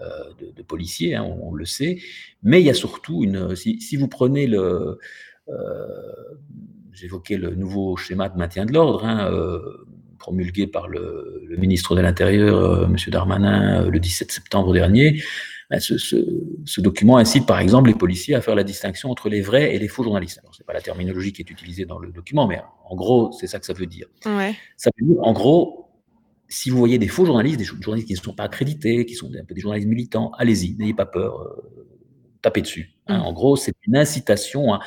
[0.00, 1.98] euh, policiers, hein, on, le sait,
[2.42, 3.54] mais il y a surtout une.
[3.54, 4.98] Si, vous prenez le.
[5.48, 6.24] Euh,
[6.92, 9.30] j'évoquais le nouveau schéma de maintien de l'ordre, hein,
[10.18, 12.96] promulgué par le, le ministre de l'Intérieur, M.
[13.08, 15.22] Darmanin, le 17 septembre dernier.
[15.74, 19.74] Ben, ce, document incite par exemple les policiers à faire la distinction entre les vrais
[19.74, 20.38] et les faux journalistes.
[20.38, 23.32] Alors, ce n'est pas la terminologie qui est utilisée dans le document, mais en gros,
[23.32, 24.06] c'est ça que ça veut dire.
[24.76, 25.88] Ça veut dire, en gros,
[26.48, 29.28] si vous voyez des faux journalistes, des journalistes qui ne sont pas accrédités, qui sont
[29.34, 31.88] un peu des journalistes militants, allez-y, n'ayez pas peur, euh,
[32.40, 32.92] tapez dessus.
[33.08, 33.18] Hein.
[33.18, 33.22] Mm.
[33.22, 34.78] En gros, c'est une incitation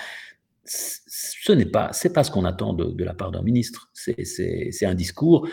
[0.63, 3.89] Ce n'est pas, c'est pas ce qu'on attend de, de, la part d'un ministre.
[3.93, 5.50] C'est un discours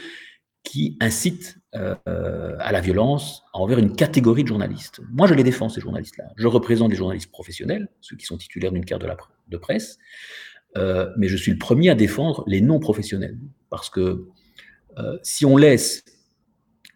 [0.64, 1.94] qui incite euh,
[2.58, 5.00] à la violence envers une catégorie de journalistes.
[5.12, 6.32] Moi, je les défends, ces journalistes-là.
[6.36, 9.04] Je représente des journalistes professionnels, ceux qui sont titulaires d'une carte
[9.48, 9.98] de presse,
[10.76, 13.38] euh, mais je suis le premier à défendre les non-professionnels.
[13.70, 14.26] Parce que
[14.98, 16.04] euh, si on laisse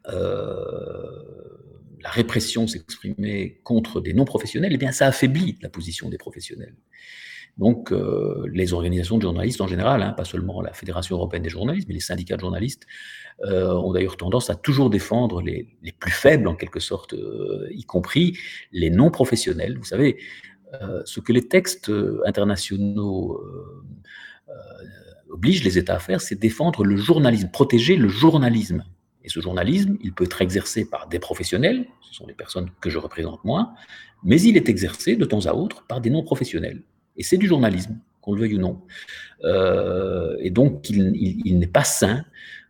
[0.07, 6.75] la répression s'exprimer contre des non-professionnels, eh bien, ça affaiblit la position des professionnels.
[7.59, 11.49] Donc, euh, les organisations de journalistes en général, hein, pas seulement la Fédération européenne des
[11.49, 12.87] journalistes, mais les syndicats de journalistes,
[13.45, 15.69] euh, ont d'ailleurs tendance à toujours défendre les,
[15.99, 18.39] plus faibles, en quelque sorte, euh, y compris
[18.71, 19.77] les non professionnels.
[19.77, 20.19] Vous savez,
[21.07, 21.91] ce que les textes
[22.27, 23.41] internationaux
[25.31, 28.85] obligent les États à faire, c'est défendre le journalisme, protéger le journalisme.
[29.25, 32.91] Et ce journalisme, il peut être exercé par des professionnels, ce sont les personnes que
[32.91, 33.73] je représente moi,
[34.23, 36.83] mais il est exercé de temps à autre par des non professionnels.
[37.19, 38.81] Et c'est du journalisme, qu'on le veuille ou non.
[39.45, 42.25] Euh, et donc, il, n'est pas sain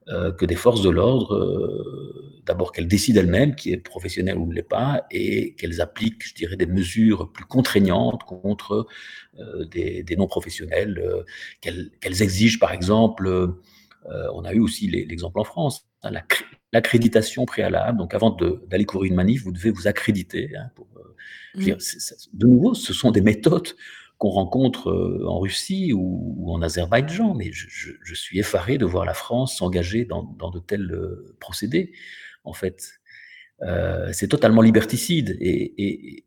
[0.09, 4.47] euh, que des forces de l'ordre, euh, d'abord qu'elles décident elles-mêmes qui est professionnel ou
[4.47, 8.87] ne l'est pas, et qu'elles appliquent, je dirais, des mesures plus contraignantes contre
[9.71, 11.25] des, non-professionnels,
[11.61, 13.53] qu'elles exigent, par exemple,
[14.33, 16.11] on a eu aussi l'exemple en France, hein,
[16.73, 17.99] l'accréditation préalable.
[17.99, 20.51] Donc, avant d'aller courir une manif, vous devez vous accréditer.
[20.57, 20.71] Hein,
[21.55, 21.73] mmh.
[22.33, 23.69] de nouveau, ce sont des méthodes
[24.19, 29.15] qu'on rencontre euh, en Russie ou, en Azerbaïdjan, mais je, suis effaré de voir la
[29.15, 31.93] France s'engager dans, de tels euh, procédés.
[32.45, 33.01] En fait,
[33.63, 35.37] euh, c'est totalement liberticide.
[35.41, 36.25] Et,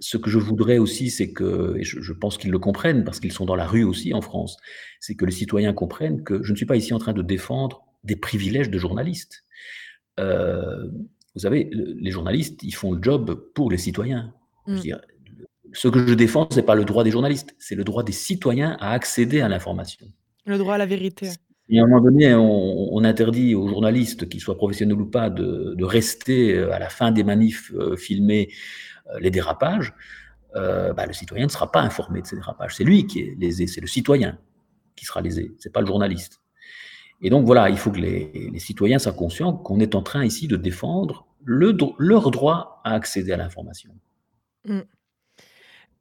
[0.00, 3.32] ce que je voudrais aussi, c'est que, et je, pense qu'ils le comprennent, parce qu'ils
[3.32, 4.56] sont dans la rue aussi en France,
[4.98, 7.84] c'est que les citoyens comprennent que je ne suis pas ici en train de défendre
[8.02, 9.44] des privilèges de journalistes.
[10.18, 14.34] vous savez, les journalistes, ils font le job pour les citoyens.
[14.66, 14.80] Mmh
[15.72, 18.12] ce que je défends, ce n'est pas le droit des journalistes, c'est le droit des
[18.12, 20.06] citoyens à accéder à l'information.
[20.46, 21.30] Le droit à la vérité.
[21.68, 25.84] Et à un moment donné, on, interdit aux journalistes, qu'ils soient professionnels ou pas, de,
[25.84, 28.48] rester euh, à la fin des manifs euh, filmer
[29.08, 29.94] euh, les dérapages.
[30.54, 32.74] Bah, le citoyen ne sera pas informé de ces dérapages.
[32.74, 34.38] C'est lui qui est lésé, c'est le citoyen
[34.96, 36.40] qui sera lésé, c'est pas le journaliste.
[37.22, 40.48] Et donc voilà, il faut que les, citoyens soient conscients qu'on est en train ici
[40.48, 43.92] de défendre le, leur droit à accéder à l'information.
[44.64, 44.80] Mm.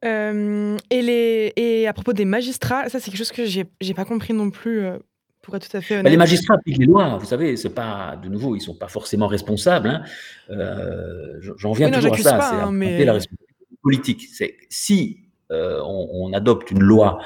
[0.06, 4.06] Euh, et, les, et à propos des magistrats, ça c'est quelque chose que j'ai pas
[4.06, 4.86] compris non plus.
[4.86, 4.98] Euh,
[5.42, 6.12] pour être tout à fait honnête.
[6.12, 9.28] les magistrats appliquent les lois, vous savez, c'est pas de nouveau, ils sont pas forcément
[9.28, 9.88] responsables.
[9.88, 10.02] Hein.
[10.50, 13.06] Euh, j'en viens toujours à ça, c'est hein, mais...
[13.06, 14.28] la responsabilité politique.
[14.34, 17.20] C'est si euh, on, adopte une loi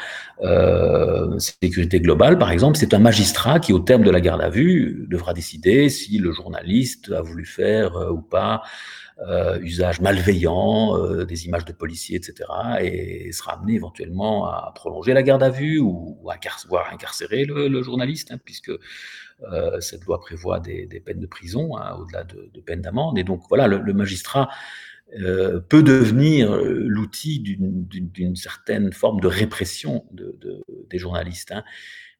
[0.43, 4.49] euh, sécurité globale, par exemple, c'est un magistrat qui, au terme de la garde à
[4.49, 8.61] vue, devra décider si le journaliste a voulu faire euh, ou pas
[9.61, 12.49] usage malveillant des images de policiers, etc.,
[12.79, 17.83] et sera amené éventuellement à prolonger la garde à vue ou, à voire incarcérer le,
[17.83, 18.71] journaliste, hein, puisque
[19.79, 23.19] cette loi prévoit des, peines de prison hein, au-delà de, peines d'amende.
[23.19, 24.49] Et donc voilà, le magistrat
[25.19, 31.51] euh, peut devenir euh, l'outil d'une certaine forme de répression de, des journalistes.
[31.51, 31.65] Hein.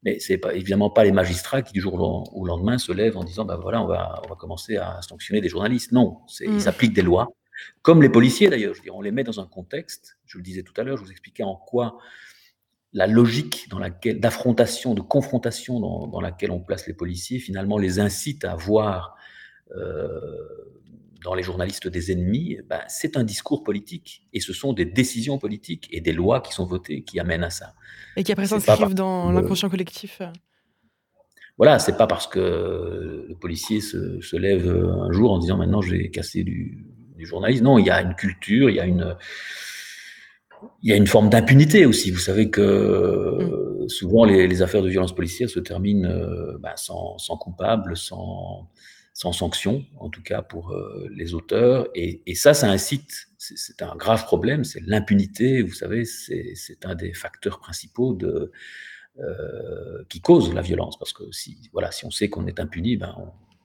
[0.04, 1.94] Mais c'est pas évidemment pas les magistrats qui du jour
[2.34, 5.40] au lendemain se lèvent en disant ben voilà on va on va commencer à sanctionner
[5.40, 5.92] des journalistes.
[5.92, 6.66] Non, ils mm.
[6.68, 7.28] appliquent des lois,
[7.82, 8.74] comme les policiers d'ailleurs.
[8.74, 10.18] Je on les met dans un contexte.
[10.26, 11.98] Je le disais tout à l'heure, je vous expliquais en quoi
[12.92, 17.78] la logique dans laquelle d'affrontation, de confrontation dans, dans, laquelle on place les policiers, finalement
[17.78, 19.16] les incite à voir
[19.74, 20.72] euh,
[21.24, 25.38] dans les journalistes des ennemis, ben, c'est un discours politique et ce sont des décisions
[25.38, 27.74] politiques et des lois qui sont votées qui amènent à ça.
[28.16, 30.20] Et qui après s'inscrivent dans l'inconscient collectif.
[31.58, 36.10] Voilà, c'est pas parce que le policier se, lève un jour en disant maintenant j'ai
[36.10, 37.64] cassé du, du journalisme.
[37.64, 39.16] Non, il y a une culture, il y a une,
[40.82, 42.10] il y a une forme d'impunité aussi.
[42.10, 43.88] Vous savez que mm.
[43.88, 48.68] souvent les, affaires de violence policière se terminent euh, ben, sans, sans coupable, sans
[49.12, 51.88] sans sanction, en tout cas pour euh, les auteurs.
[51.94, 57.12] Et, ça, ça incite, c'est un grave problème, c'est l'impunité, vous savez, c'est un des
[57.12, 58.50] facteurs principaux de,
[59.18, 60.98] euh, qui cause la violence.
[60.98, 63.14] Parce que si, voilà, si on sait qu'on est impuni, ben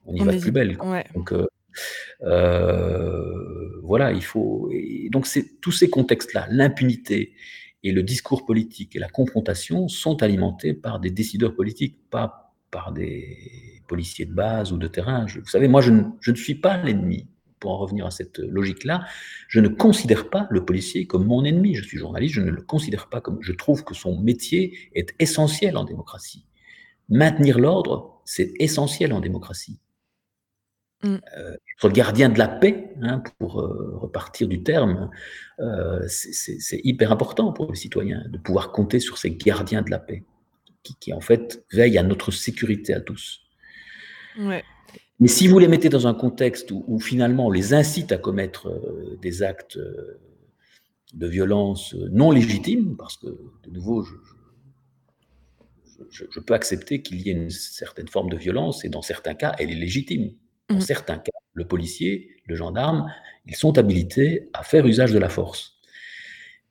[0.06, 0.78] on, y va de plus belle.
[1.16, 1.34] Donc,
[2.24, 4.70] euh, voilà, il faut.
[4.74, 5.28] Et donc,
[5.62, 7.34] tous ces contextes-là, l'impunité
[7.84, 12.92] et le discours politique et la confrontation sont alimentés par des décideurs politiques, pas par
[12.92, 15.26] des policiers de base ou de terrain.
[15.26, 17.28] vous savez, moi, je ne, suis pas l'ennemi.
[17.60, 19.06] Pour en revenir à cette logique-là,
[19.48, 21.74] je ne considère pas le policier comme mon ennemi.
[21.74, 23.40] Je suis journaliste, je ne le considère pas comme.
[23.42, 26.46] Je trouve que son métier est essentiel en démocratie.
[27.10, 29.80] Maintenir l'ordre, c'est essentiel en démocratie.
[31.04, 31.16] Mm.
[31.38, 35.10] Euh, être le gardien de la paix, hein, pour euh, repartir du terme,
[35.60, 40.00] euh, c'est hyper important pour les citoyens de pouvoir compter sur ces gardiens de la
[40.00, 40.24] paix,
[40.84, 43.47] qui, qui en fait veillent à notre sécurité à tous.
[45.20, 48.68] Mais si vous les mettez dans un contexte où, finalement on les incite à commettre
[48.68, 50.20] euh, des actes euh,
[51.14, 54.04] de violence euh, non légitimes, parce que de nouveau,
[56.12, 59.56] je, peux accepter qu'il y ait une certaine forme de violence, et dans certains cas,
[59.58, 60.34] elle est légitime.
[60.70, 60.82] Dans mmh.
[60.82, 63.12] certains cas, le policier, le gendarme,
[63.48, 65.78] ils sont habilités à faire usage de la force.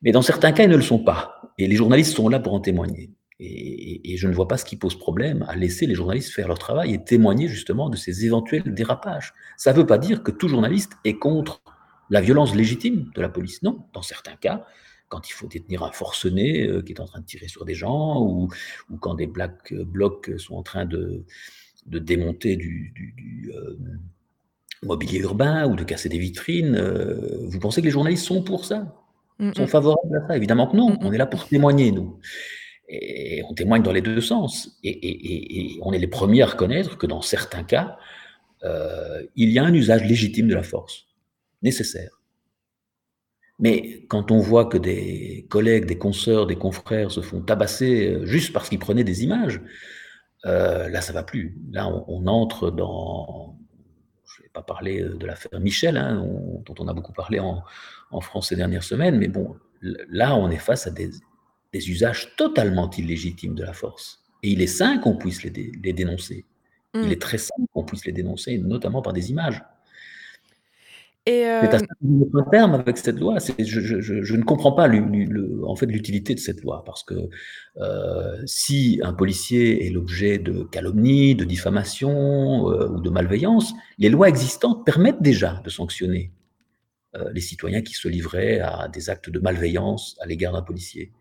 [0.03, 1.41] Mais dans certains cas, ils ne le sont pas.
[1.59, 3.11] Et les journalistes sont là pour en témoigner.
[3.39, 6.59] Et, je ne vois pas ce qui pose problème à laisser les journalistes faire leur
[6.59, 9.35] travail et témoigner justement de ces éventuels dérapages.
[9.59, 11.61] Ça ne veut pas dire que tout journaliste est contre
[12.09, 13.63] la violence légitime de la police.
[13.63, 14.65] Non, dans certains cas,
[15.09, 17.75] quand il faut détenir un forcené euh, qui est en train de tirer sur des
[17.75, 18.49] gens, ou,
[19.01, 21.25] quand des black blocs sont en train de,
[21.87, 23.79] démonter du, euh,
[24.83, 28.65] mobilier urbain ou de casser des vitrines, euh, vous pensez que les journalistes sont pour
[28.65, 28.95] ça?
[29.55, 30.37] Sont favorables à ça?
[30.37, 32.19] Évidemment que non, on est là pour témoigner, nous.
[32.89, 34.79] Et on témoigne dans les deux sens.
[34.85, 37.99] Et, on est les premiers à reconnaître que dans certains cas,
[38.65, 41.07] euh, il y a un usage légitime de la force,
[41.63, 42.21] nécessaire.
[43.59, 48.27] Mais quand on voit que des collègues, des consoeurs, des confrères se font tabasser euh,
[48.27, 49.61] juste parce qu'ils prenaient des images,
[50.45, 51.59] euh, là, ça va plus.
[51.73, 53.59] Là, on, entre dans.
[54.25, 56.25] Je ne vais pas parler de l'affaire Michel, hein,
[56.65, 57.63] dont on a beaucoup parlé en,
[58.11, 61.11] en France ces dernières semaines, mais bon, là, on est face à des
[61.77, 64.23] des usages totalement illégitimes de la force.
[64.43, 65.51] Et il est sain qu'on puisse les,
[65.93, 66.45] dénoncer.
[66.95, 67.13] Il mm.
[67.13, 69.63] est très sain qu'on puisse les dénoncer, notamment par des images.
[71.27, 71.61] Et euh...
[71.63, 73.39] C'est un terme avec cette loi.
[73.59, 77.29] Je, je, ne comprends pas en fait l'utilité de cette loi parce que
[77.79, 84.09] euh, si un policier est l'objet de calomnie, de diffamation euh, ou de malveillance, les
[84.09, 86.31] lois existantes permettent déjà de sanctionner
[87.17, 91.13] euh, les citoyens qui se livraient à des actes de malveillance à l'égard d'un policier.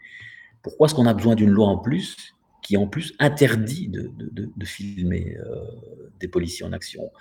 [0.65, 2.17] Pourquoi est-ce qu'on a besoin d'une loi en plus
[2.63, 5.59] qui en plus interdit de, filmer euh,
[6.19, 7.11] des policiers en action,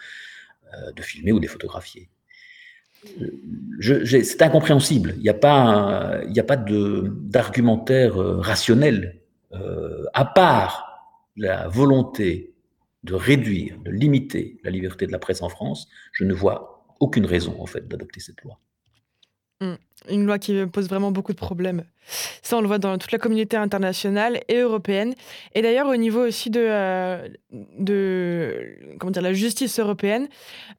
[0.72, 2.08] euh, de filmer ou de les photographier
[3.82, 5.12] C'est incompréhensible.
[5.18, 9.20] Il n'y a pas, pas d'argumentaire euh, rationnel,
[10.14, 11.04] à part
[11.36, 12.54] la volonté
[13.02, 17.26] de réduire, de limiter la liberté de la presse en France, je ne vois aucune
[17.26, 18.58] raison en fait d'adopter cette loi.
[19.60, 19.74] Mmh.
[20.10, 21.84] Une loi qui pose vraiment beaucoup de problèmes.
[22.42, 25.14] Ça, on le voit dans toute la communauté internationale et européenne.
[25.54, 27.26] Et d'ailleurs, au niveau aussi de, euh,
[28.98, 30.28] comment dire, la justice européenne,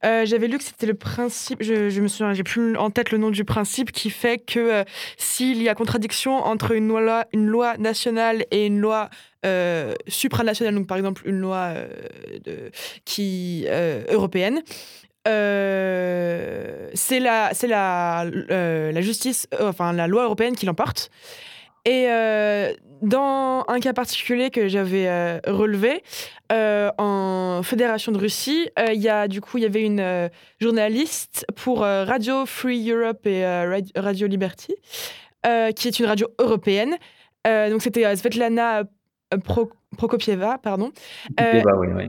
[0.04, 3.18] euh, j'avais lu que c'était le principe, je, me souviens, j'ai plus en tête le
[3.18, 4.84] nom du principe, qui fait que euh,
[5.18, 9.10] s'il y a contradiction entre une loi, une loi nationale et une loi
[10.08, 11.72] supranationale, donc par exemple une loi
[13.06, 13.68] qui,
[14.10, 14.64] européenne,
[15.28, 21.10] euh, c'est la, c'est la, euh, la justice, euh, enfin la loi européenne qui l'emporte.
[21.88, 22.08] Et
[23.04, 26.02] dans un cas particulier que j'avais relevé,
[26.52, 31.82] en Fédération de Russie, il y a du coup il y avait une journaliste pour
[31.82, 33.46] Radio Free Europe et
[33.96, 34.74] Radio Liberty,
[35.76, 36.96] qui est une radio européenne.
[37.46, 38.86] donc c'était Svetlana
[39.44, 40.92] Pro Prokopieva, pardon.
[41.40, 41.62] Euh,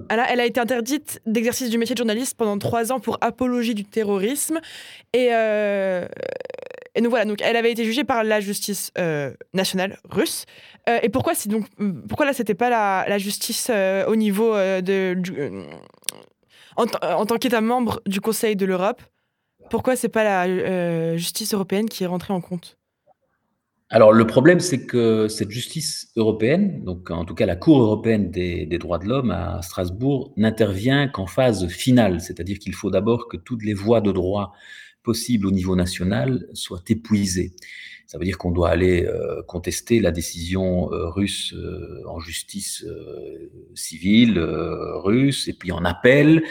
[0.08, 3.84] elle, a, été interdite d'exercice du métier de journaliste pendant trois ans pour apologie du
[3.84, 4.60] terrorisme.
[5.12, 6.06] Et, euh,
[6.96, 10.46] et donc voilà, donc elle avait été jugée par la justice euh, nationale russe.
[11.02, 11.66] et pourquoi, donc,
[12.08, 13.70] pourquoi là, c'était pas la, justice
[14.08, 15.16] au niveau de.
[16.76, 19.00] en, en, tant qu'État membre du Conseil de l'Europe,
[19.70, 22.76] pourquoi c'est pas la justice européenne qui est rentrée en compte?
[23.88, 28.32] Alors le problème, c'est que cette justice européenne, donc en tout cas la Cour européenne
[28.32, 33.36] des, droits de l'homme à Strasbourg, n'intervient qu'en phase finale, c'est-à-dire qu'il faut d'abord que
[33.36, 34.52] toutes les voies de droit
[35.04, 37.52] possibles au niveau national soient épuisées.
[38.08, 42.84] Ça veut dire qu'on doit aller euh, contester la décision euh, russe euh, en justice
[43.74, 46.42] civile russe, et puis en appel,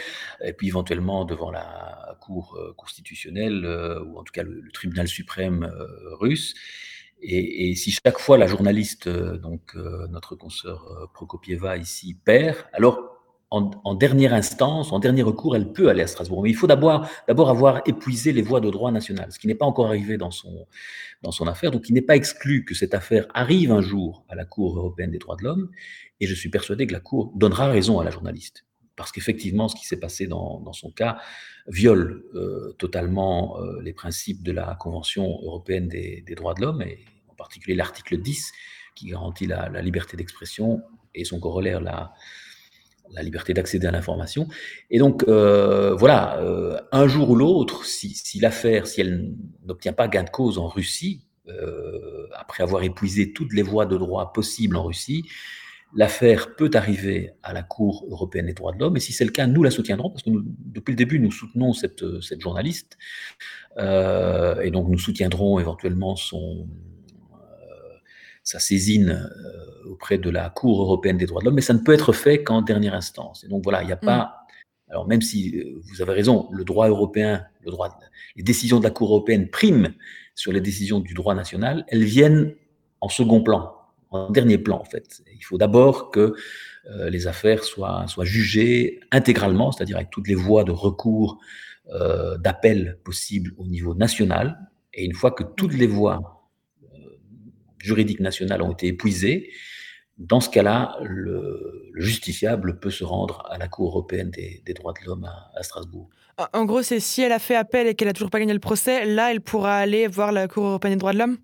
[0.42, 3.66] et puis éventuellement devant la Cour constitutionnelle,
[4.06, 5.70] ou en tout cas le tribunal suprême
[6.18, 6.54] russe.
[7.22, 12.56] Et, si chaque fois la journaliste, euh, donc euh, notre consoeur euh, Prokopieva ici, perd,
[12.72, 13.16] alors
[13.50, 16.42] en, dernière instance, en dernier recours, elle peut aller à Strasbourg.
[16.42, 19.64] Mais il faut d'abord avoir épuisé les voies de droit national, ce qui n'est pas
[19.64, 20.66] encore arrivé dans son,
[21.22, 21.70] dans son affaire.
[21.70, 25.10] Donc il n'est pas exclu que cette affaire arrive un jour à la Cour européenne
[25.10, 25.70] des droits de l'homme.
[26.20, 28.66] Et je suis persuadé que la Cour donnera raison à la journaliste.
[28.96, 31.18] Parce qu'effectivement, ce qui s'est passé dans, dans, son cas
[31.68, 32.24] viole
[32.78, 37.76] totalement les principes de la Convention européenne des, des droits de l'homme et en particulier
[37.76, 38.52] l'article 10
[38.96, 40.82] qui garantit la, liberté d'expression
[41.14, 42.14] et son corollaire, la,
[43.12, 44.48] la liberté d'accéder à l'information.
[44.90, 49.32] Et donc, euh, voilà, euh, un jour ou l'autre, si, l'affaire, si elle
[49.64, 53.96] n'obtient pas gain de cause en Russie, euh, après avoir épuisé toutes les voies de
[53.96, 55.24] droit possibles en Russie,
[55.96, 58.96] l'affaire peut arriver à la Cour européenne des droits de l'homme.
[58.96, 61.72] Et si c'est le cas, nous la soutiendrons, parce que depuis le début, nous soutenons
[61.72, 62.96] cette, cette journaliste.
[63.78, 66.68] et donc, nous soutiendrons éventuellement son,
[68.46, 71.80] sa saisine euh, auprès de la Cour européenne des droits de l'homme, mais ça ne
[71.80, 73.42] peut être fait qu'en dernière instance.
[73.42, 74.18] Et donc voilà, il n'y a pas.
[74.18, 74.90] Mm.
[74.92, 77.98] Alors même si euh, vous avez raison, le droit européen, le droit,
[78.36, 79.92] les décisions de la Cour européenne priment
[80.36, 82.54] sur les décisions du droit national, elles viennent
[83.00, 83.74] en second plan,
[84.30, 85.22] dernier plan en fait.
[85.34, 86.34] Il faut d'abord que
[86.90, 91.38] euh, les affaires soient, soient jugées intégralement, c'est-à-dire avec toutes les voies de recours,
[92.40, 94.58] d'appel possibles au niveau national.
[94.92, 96.50] Et une fois que toutes les voies
[97.78, 99.52] juridiques nationales ont été épuisées,
[100.18, 105.06] dans ce cas-là, le, justiciable peut se rendre à la Cour européenne des, droits de
[105.06, 106.08] l'homme à, Strasbourg.
[106.52, 108.60] En gros, c'est si elle a fait appel et qu'elle n'a toujours pas gagné le
[108.60, 111.38] procès, là, elle pourra aller voir la Cour européenne des droits de l'homme?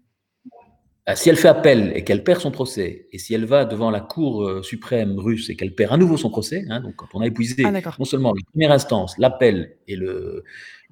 [1.14, 4.00] Si elle fait appel et qu'elle perd son procès, et si elle va devant la
[4.00, 7.20] Cour euh, suprême russe et qu'elle perd à nouveau son procès, hein, donc quand on
[7.20, 10.44] a épuisé ah, non seulement la première instance, l'appel et le,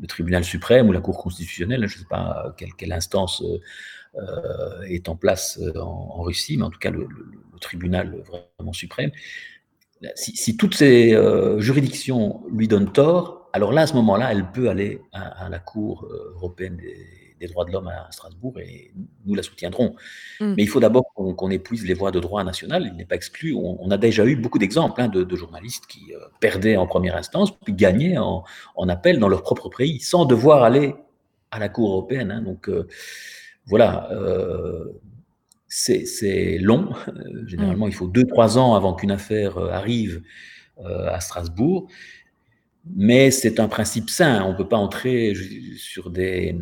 [0.09, 3.59] tribunal suprême ou la Cour constitutionnelle, je ne sais pas quelle, quelle instance euh,
[4.17, 7.07] euh, est en place euh, en, Russie, mais en tout cas le,
[7.61, 9.13] tribunal vraiment suprême.
[10.17, 14.69] Si, toutes ces euh, juridictions lui donnent tort, alors là, à ce moment-là, elle peut
[14.69, 17.07] aller à, la Cour européenne des,
[17.49, 18.93] droits de l'homme à Strasbourg et
[19.25, 19.95] nous la soutiendrons.
[20.41, 20.55] Mm.
[20.57, 22.89] Mais il faut d'abord qu'on épuise les voies de droit national.
[22.91, 23.55] Il n'est pas exclu.
[23.55, 27.73] On, a déjà eu beaucoup d'exemples hein, de, journalistes qui perdaient en première instance, puis
[27.73, 28.45] gagnaient en,
[28.89, 30.95] appel dans leur propre pays, sans devoir aller
[31.51, 32.31] à la Cour européenne.
[32.31, 32.43] Hein.
[32.43, 32.69] Donc,
[33.71, 34.85] voilà, euh,
[35.69, 36.93] c'est long.
[37.47, 40.23] Généralement, il faut deux, trois ans avant qu'une affaire euh, arrive
[40.81, 41.89] euh, à Strasbourg.
[42.97, 44.43] Mais c'est un principe sain.
[44.45, 45.35] On ne peut pas entrer
[45.77, 46.57] sur des,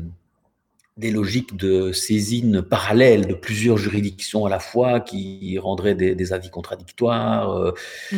[0.98, 6.50] des logiques de saisine parallèle de plusieurs juridictions à la fois qui rendraient des, avis
[6.50, 7.72] contradictoires.
[8.12, 8.16] Mmh.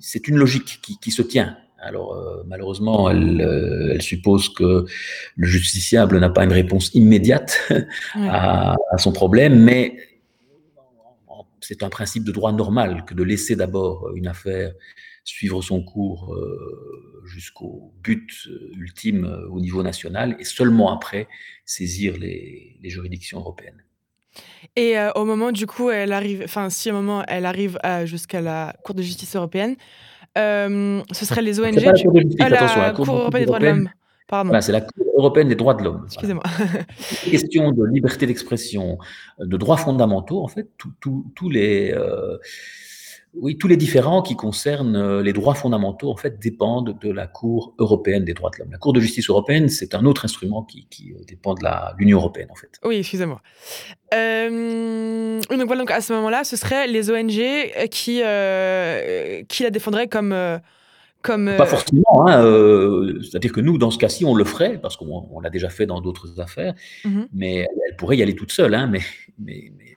[0.00, 1.56] c'est une logique qui, qui, se tient.
[1.84, 4.86] Alors euh, malheureusement, euh, elle, suppose que
[5.36, 7.70] le justiciable n'a pas une réponse immédiate
[8.14, 9.96] à, son problème, mais
[11.60, 14.72] c'est un principe de droit normal que de laisser d'abord une affaire
[15.24, 16.36] suivre son cours
[17.24, 21.26] jusqu'au but ultime au niveau national et seulement après
[21.64, 23.82] saisir les, les juridictions européennes.
[24.76, 28.74] Et au moment du coup, elle arrive, enfin si au moment elle arrive jusqu'à la
[28.84, 29.76] Cour de justice européenne,
[30.36, 31.74] ce serait les ONG.
[31.74, 33.90] Pas la Cour de justice, ah, attention, la Cour européenne des droits de l'homme.
[34.30, 36.02] Voilà, c'est la Cour européenne des droits de l'homme.
[36.06, 36.42] Excusez-moi.
[36.56, 36.84] Voilà.
[37.30, 38.98] Question de liberté d'expression,
[39.38, 42.38] de droits fondamentaux, en fait, tous les, euh,
[43.36, 47.74] oui, tous les différents qui concernent les droits fondamentaux, en fait, dépendent de la Cour
[47.78, 48.72] européenne des droits de l'homme.
[48.72, 51.64] La Cour de justice européenne, c'est un autre instrument qui, qui dépend de
[51.98, 52.78] l'Union européenne, en fait.
[52.84, 53.42] Oui, excusez-moi.
[54.14, 59.70] Euh, donc voilà, donc à ce moment-là, ce seraient les ONG qui, euh, qui la
[59.70, 60.32] défendraient comme.
[60.32, 60.58] Euh,
[61.22, 64.98] comme, Pas forcément, hein, euh, c'est-à-dire que nous, dans ce cas-ci, on le ferait, parce
[64.98, 68.52] qu'on on l'a déjà fait dans d'autres affaires, mmh mais elle pourrait y aller toute
[68.52, 69.00] seule, hein, mais,
[69.38, 69.96] mais, mais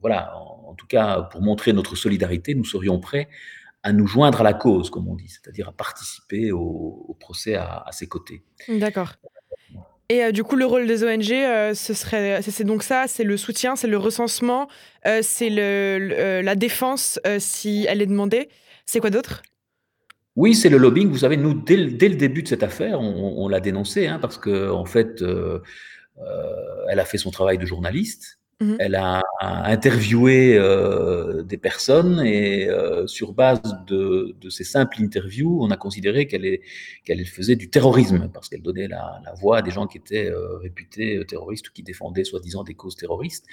[0.00, 0.32] voilà,
[0.72, 3.28] en, tout cas, pour montrer notre solidarité, nous serions prêts
[3.82, 7.54] à nous joindre à la cause, comme on dit, c'est-à-dire à participer au, au procès
[7.56, 8.42] à, à, ses côtés.
[8.68, 9.14] D'accord.
[10.08, 13.24] Et euh, du coup, le rôle des ONG, euh, ce serait, c'est donc ça, c'est
[13.24, 14.68] le soutien, c'est le recensement,
[15.06, 18.48] euh, c'est le, le, la défense si elle est demandée.
[18.86, 19.42] C'est quoi d'autre?
[20.36, 21.10] Oui, c'est le lobbying.
[21.10, 24.18] Vous savez, nous, dès, dès, le début de cette affaire, on, on l'a dénoncé, hein,
[24.18, 25.60] parce qu'en en fait, euh,
[26.18, 28.38] euh, elle a fait son travail de journaliste.
[28.62, 28.76] Mmh.
[28.78, 35.70] Elle a interviewé euh, des personnes et euh, sur base de, ces simples interviews, on
[35.70, 36.60] a considéré qu'elle
[37.04, 40.58] qu faisait du terrorisme parce qu'elle donnait la, voix à des gens qui étaient euh,
[40.58, 43.46] réputés terroristes ou qui défendaient soi-disant des causes terroristes.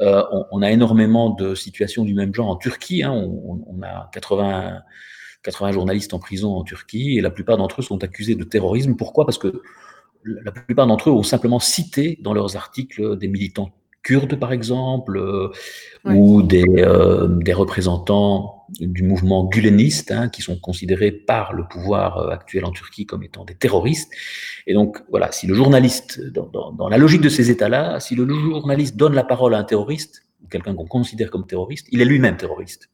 [0.00, 3.02] On, a énormément de situations du même genre en Turquie.
[3.02, 4.80] Hein, on, a 80
[5.42, 8.96] 80 journalistes en prison en Turquie et la plupart d'entre eux sont accusés de terrorisme.
[8.96, 9.26] Pourquoi?
[9.26, 9.62] Parce que
[10.24, 13.72] la plupart d'entre eux ont simplement cité dans leurs articles des militants
[14.02, 15.48] kurdes, par exemple, euh,
[16.04, 16.14] ouais.
[16.14, 22.18] ou des, euh, des, représentants du mouvement guleniste, hein, qui sont considérés par le pouvoir
[22.18, 24.12] euh, actuel en Turquie comme étant des terroristes.
[24.66, 28.14] Et donc, voilà, si le journaliste, dans, dans, dans la logique de ces États-là, si
[28.14, 32.00] le journaliste donne la parole à un terroriste, ou quelqu'un qu'on considère comme terroriste, il
[32.00, 32.90] est lui-même terroriste.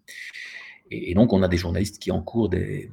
[0.91, 2.91] Et, et, donc, on a des journalistes qui encourent des,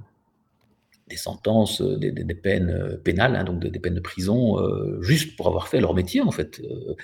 [1.08, 5.47] des sentences, des, des, peines pénales, hein, donc des, peines de prison, euh, juste pour
[5.47, 6.62] avoir fait leur métier, en fait.
[6.62, 6.95] Euh,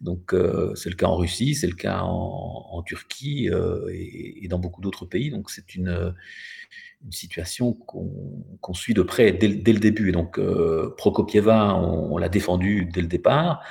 [0.00, 3.48] donc, euh, c'est le cas en Russie, c'est le cas en, Turquie
[3.92, 5.30] et, dans beaucoup d'autres pays.
[5.30, 6.14] Donc, c'est une,
[7.10, 8.10] situation qu'on
[8.62, 10.08] qu suit de près dès, le début.
[10.08, 10.40] Et donc,
[10.96, 13.62] Prokopieva, on, on l'a défendu dès le départ.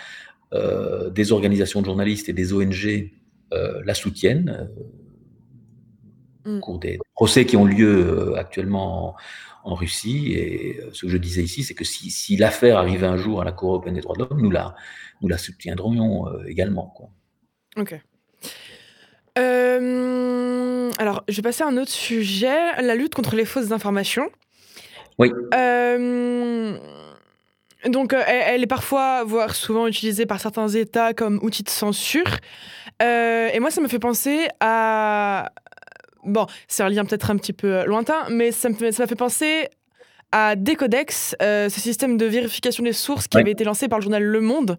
[0.53, 3.11] des organisations de journalistes et des ONG
[3.51, 4.69] la soutiennent.
[6.45, 9.15] Au cours des procès qui ont lieu actuellement
[9.63, 10.33] en Russie.
[10.33, 13.45] Et ce que je disais ici, c'est que si, si l'affaire arrivait un jour à
[13.45, 14.75] la Cour européenne des droits de l'homme, nous la,
[15.21, 16.87] nous la soutiendrions euh, également.
[16.95, 17.09] Quoi.
[17.77, 17.99] Ok.
[19.37, 24.29] Euh, alors, je vais passer à un autre sujet, la lutte contre les fausses informations.
[25.17, 25.31] Oui.
[25.53, 26.77] Euh,
[27.85, 32.37] donc, elle, elle, est parfois, voire souvent utilisée par certains États comme outil de censure.
[33.01, 35.51] Euh, et moi, ça me fait penser à
[36.23, 39.67] bon, c'est un lien peut-être un petit peu lointain, mais ça m'a fait, fait, penser
[40.31, 43.41] à Decodex, euh, ce système de vérification des sources qui ouais.
[43.41, 44.77] avait été lancé par le journal Le Monde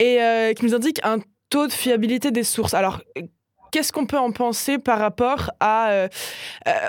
[0.00, 1.18] et euh, qui nous indique un
[1.48, 2.74] taux de fiabilité des sources.
[2.74, 3.00] Alors,
[3.70, 6.08] qu'est-ce qu'on peut en penser par rapport à, euh,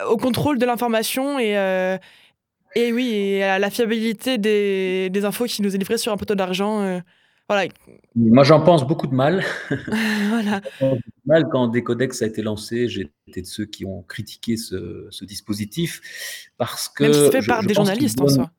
[0.09, 1.97] au contrôle de l'information et, euh,
[2.75, 6.17] et oui, et à la fiabilité des, des, infos qui nous est livrée sur un
[6.17, 6.99] poteau d'argent euh,
[7.51, 7.69] voilà.
[8.15, 9.43] Moi, j'en pense beaucoup de mal.
[10.29, 10.61] voilà.
[11.25, 16.49] mal quand Decodex a été lancé, j'étais de ceux qui ont critiqué ce, ce, dispositif
[16.57, 17.03] parce que.
[17.03, 18.29] Même si c'est fait par je, des journalistes donne...
[18.29, 18.51] en soi.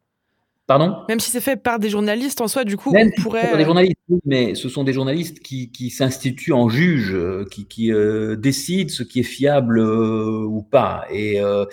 [0.67, 0.97] Pardon?
[1.09, 3.49] Même si c'est fait par des journalistes en soi, du coup, Même on pourrait.
[3.49, 7.17] Par des journalistes, mais ce sont des journalistes qui, qui s'instituent en juges,
[7.51, 11.05] qui, qui euh, décident ce qui est fiable euh, ou pas.
[11.11, 11.65] Et euh,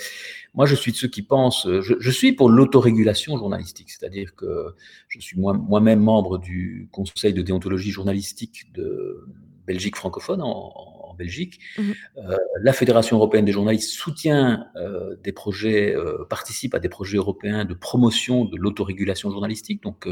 [0.54, 4.76] moi, je suis de ceux qui pensent, je, je suis pour l'autorégulation journalistique, c'est-à-dire que
[5.08, 9.26] je suis moi-même membre du Conseil de déontologie journalistique de
[9.68, 10.74] Belgique francophone en,
[11.10, 11.60] en Belgique.
[11.78, 11.92] Mmh.
[12.18, 17.18] Euh, la Fédération européenne des journalistes soutient euh, des projets, euh, participe à des projets
[17.18, 19.84] européens de promotion de l'autorégulation journalistique.
[19.84, 20.08] Donc,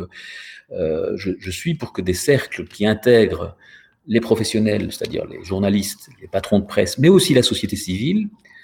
[0.69, 3.55] je, je, suis pour que des cercles qui intègrent
[4.05, 8.56] les professionnels, c'est-à-dire les journalistes, les patrons de presse, mais aussi la société civile, euh,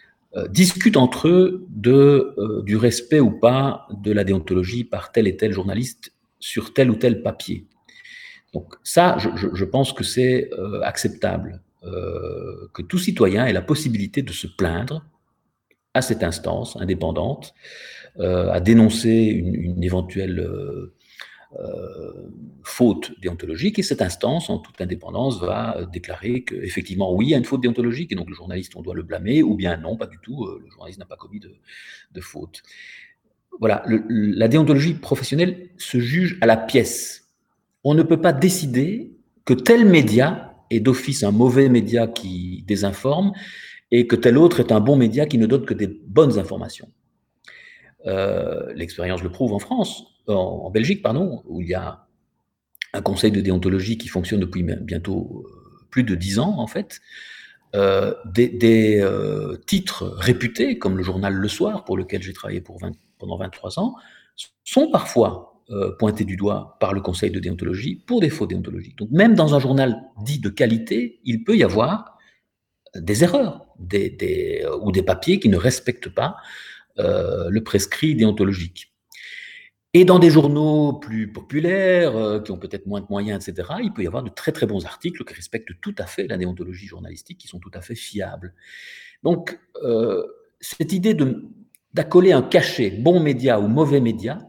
[0.50, 5.38] discutent entre eux de, euh, du respect ou pas de la déontologie par tel et
[5.38, 7.68] tel journaliste sur tel ou tel papier.
[8.54, 14.22] Donc ça, je, pense que c'est euh, acceptable, euh, que tout citoyen ait la possibilité
[14.22, 15.04] de se plaindre
[15.96, 17.54] à cette instance indépendante,
[18.20, 20.48] euh, à dénoncer une éventuelle
[22.64, 27.38] faute déontologique, et cette instance, en toute indépendance, va déclarer qu'effectivement, oui, il y a
[27.38, 30.08] une faute déontologique, et donc le journaliste, on doit le blâmer, ou bien non, pas
[30.08, 32.64] du tout, le journaliste n'a pas commis de, faute.
[33.60, 37.30] Voilà, la déontologie professionnelle se juge à la pièce.
[37.84, 39.12] On ne peut pas décider
[39.45, 43.34] que tel média est d'office un mauvais média qui désinforme,
[43.91, 46.89] et que tel autre est un bon média qui ne donne que des bonnes informations.
[48.08, 52.06] Euh, l'expérience le prouve en France, en, Belgique, pardon, où il y a
[52.94, 57.02] un conseil de déontologie qui fonctionne depuis bientôt euh, plus de dix ans, en fait.
[57.76, 59.04] Euh, des,
[59.66, 63.96] titres réputés, comme le journal Le Soir, pour lequel j'ai travaillé pendant 23 ans,
[64.64, 65.50] sont parfois
[65.98, 68.98] pointés du doigt par le conseil de déontologie pour des fautes déontologiques.
[68.98, 72.14] Donc même dans un journal dit de qualité, il peut y avoir
[72.96, 76.38] des erreurs euh, ou des papiers qui ne respectent pas
[77.00, 78.93] euh, le prescrit déontologique.
[79.96, 83.94] Et dans des journaux plus populaires, euh, qui ont peut-être moins de moyens, etc., il
[83.94, 86.88] peut y avoir de très très bons articles qui respectent tout à fait la déontologie
[86.88, 88.54] journalistique, qui sont tout à fait fiables.
[89.22, 89.60] Donc,
[90.60, 91.16] cette idée
[91.94, 94.39] d'accoler un cachet bon média ou mauvais média,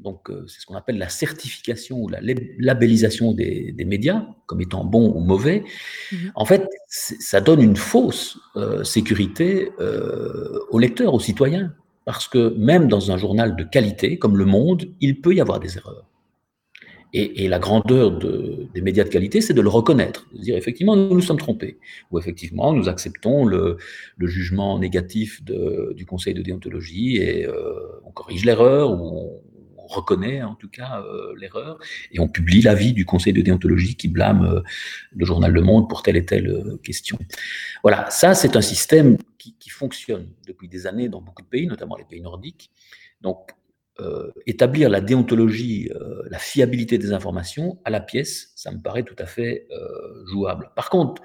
[0.00, 2.20] donc c'est ce qu'on appelle la certification ou la
[2.58, 5.64] labellisation des, médias comme étant bons ou mauvais,
[6.12, 8.38] mmh en fait, ça donne une fausse
[8.84, 9.70] sécurité
[10.70, 11.74] aux lecteurs, aux citoyens,
[12.06, 15.60] parce que même dans un journal de qualité comme Le Monde, il peut y avoir
[15.60, 16.06] des erreurs.
[17.12, 21.14] Et, la grandeur des médias de qualité, c'est de le reconnaître, de dire effectivement nous
[21.14, 21.78] nous sommes trompés,
[22.10, 23.78] ou effectivement nous acceptons le,
[24.20, 27.48] jugement négatif du Conseil de déontologie et
[28.04, 29.40] on corrige l'erreur ou
[29.86, 31.78] on reconnaît en tout cas euh, l'erreur
[32.10, 34.60] et on publie l'avis du conseil de déontologie qui blâme euh,
[35.14, 37.18] le journal Le Monde pour telle et telle euh, question.
[37.82, 41.96] Voilà, ça c'est un système qui, fonctionne depuis des années dans beaucoup de pays, notamment
[41.96, 42.70] les pays nordiques.
[43.20, 43.50] Donc
[44.46, 45.90] établir la déontologie,
[46.30, 49.68] la fiabilité des informations à la pièce, ça me paraît tout à fait
[50.26, 50.70] jouable.
[50.74, 51.22] Par contre,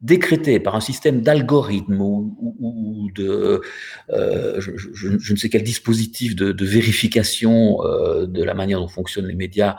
[0.00, 3.60] décrété par un système d'algorithme ou, de
[4.10, 9.34] euh, je, ne sais quel dispositif de, vérification euh, de la manière dont fonctionnent les
[9.34, 9.76] médias,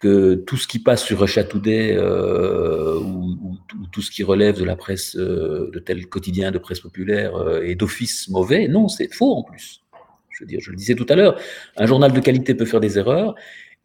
[0.00, 3.56] que tout ce qui passe sur Russia Today euh, ou,
[3.90, 7.32] tout ce qui relève de la presse, de tel quotidien de presse populaire
[7.62, 8.68] est d'office mauvais.
[8.68, 9.82] Non, c'est faux en plus.
[10.30, 11.40] Je veux dire, je le disais tout à l'heure,
[11.76, 13.34] un journal de qualité peut faire des erreurs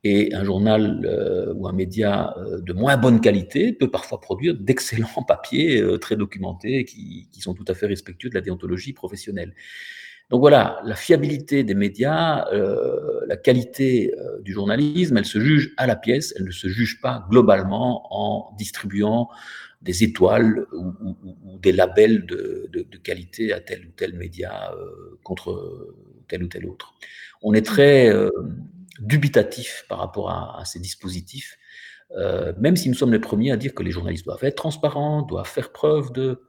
[0.04, 4.54] et un journal euh, ou un média euh, de moins bonne qualité peut parfois produire
[4.54, 9.54] d'excellents papiers euh, très documentés qui, sont tout à fait respectueux de la déontologie professionnelle.
[10.30, 12.46] Donc voilà, la fiabilité des médias,
[13.28, 17.28] la qualité du journalisme, elle se juge à la pièce, elle ne se juge pas
[17.30, 19.30] globalement en distribuant
[19.82, 24.74] des étoiles ou, des labels de, de, qualité à tel ou tel média
[25.24, 25.94] contre
[26.30, 26.94] tel ou tel autre.
[27.42, 28.10] On est très
[29.00, 31.58] dubitatif par rapport à, ces dispositifs,
[32.16, 35.24] euh, même si nous sommes les premiers à dire que les journalistes doivent être transparents,
[35.24, 36.42] doivent faire preuve de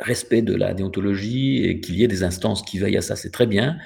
[0.00, 3.30] respect de la déontologie et qu'il y ait des instances qui veillent à ça, c'est
[3.30, 3.78] très bien.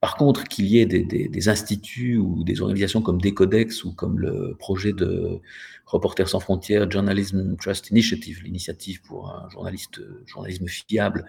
[0.00, 4.56] Par contre, qu'il y ait des, instituts ou des organisations comme Decodex ou comme le
[4.58, 5.38] projet de
[5.86, 11.24] Reporters sans frontières, Journalism Trust Initiative, l'initiative pour un journaliste, journalisme fiable,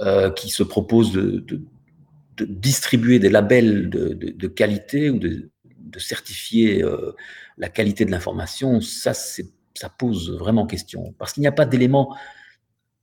[0.00, 1.62] euh, qui se propose de
[2.42, 5.50] distribuer des labels de, qualité ou de,
[5.96, 7.12] certifier euh,
[7.56, 11.14] la qualité de l'information, ça, ça pose vraiment question.
[11.18, 12.16] Parce qu'il n'y a pas d'éléments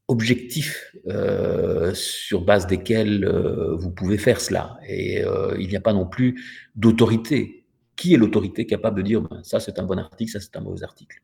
[0.10, 4.78] objectifs euh, sur base desquels euh, vous pouvez faire cela.
[4.86, 5.24] Et
[5.58, 6.44] il n'y a pas non plus
[6.76, 7.66] d'autorité.
[7.96, 10.62] Qui est l'autorité capable de dire ben, ça c'est un bon article, ça c'est un
[10.62, 11.22] mauvais article?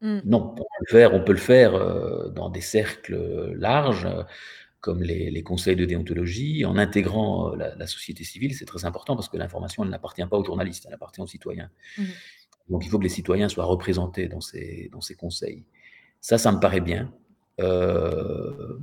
[0.00, 0.20] Mmh.
[0.24, 4.08] Non, on peut le faire, on peut le faire dans des cercles larges
[4.86, 9.28] comme les, conseils de déontologie, en intégrant euh, la, société civile, c'est très important parce
[9.28, 11.70] que l'information, elle n'appartient pas aux journalistes, elle appartient aux citoyens.
[11.98, 12.04] Mmh.
[12.68, 15.64] Donc il faut que les citoyens soient représentés dans ces, dans ces conseils.
[16.20, 17.12] Ça, ça me paraît bien.
[17.58, 18.78] Euh,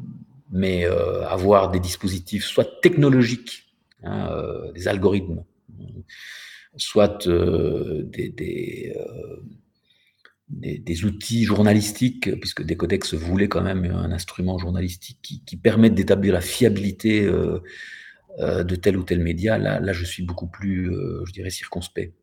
[0.52, 3.74] mais euh, avoir des dispositifs soit technologiques,
[4.04, 4.30] hein,
[4.76, 5.46] des algorithmes,
[6.76, 8.94] soit des, des,
[11.06, 16.42] outils journalistiques, puisque Decodex voulait quand même un instrument journalistique qui, qui permette d'établir la
[16.42, 17.60] fiabilité euh,
[18.40, 21.50] euh, de tel ou tel média, là, là je suis beaucoup plus, euh, je dirais,
[21.50, 22.14] circonspect.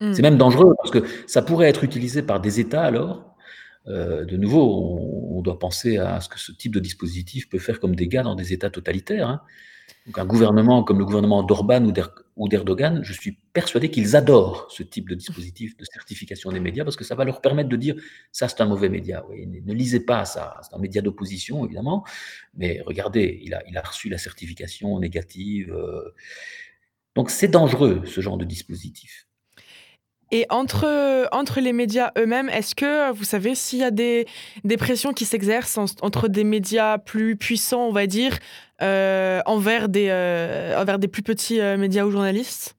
[0.00, 0.12] Hmm.
[0.12, 3.36] C'est même dangereux, parce que ça pourrait être utilisé par des États alors.
[3.86, 4.98] de nouveau,
[5.36, 8.34] on, doit penser à ce que ce type de dispositif peut faire comme dégâts dans
[8.34, 9.28] des États totalitaires.
[9.28, 9.40] Hein.
[10.06, 11.92] Donc un gouvernement comme le gouvernement d'Orban ou
[12.36, 16.96] d'Erdogan, je suis persuadé qu'ils adorent ce type de dispositif de certification des médias parce
[16.96, 17.96] que ça va leur permettre de dire
[18.30, 19.24] ça c'est un mauvais média.
[19.30, 22.04] ne, lisez pas ça, c'est un média d'opposition évidemment,
[22.54, 25.72] mais regardez, il a, il a reçu la certification négative.
[25.72, 26.14] Euh.
[27.14, 29.26] Donc c'est dangereux ce genre de dispositif.
[30.32, 34.26] Et entre, entre les médias eux-mêmes, est-ce que vous savez s'il y a des,
[34.64, 38.38] des pressions qui s'exercent entre des médias plus puissants, on va dire,
[38.82, 42.75] euh, envers, des, euh, envers des plus petits euh, médias ou journalistes?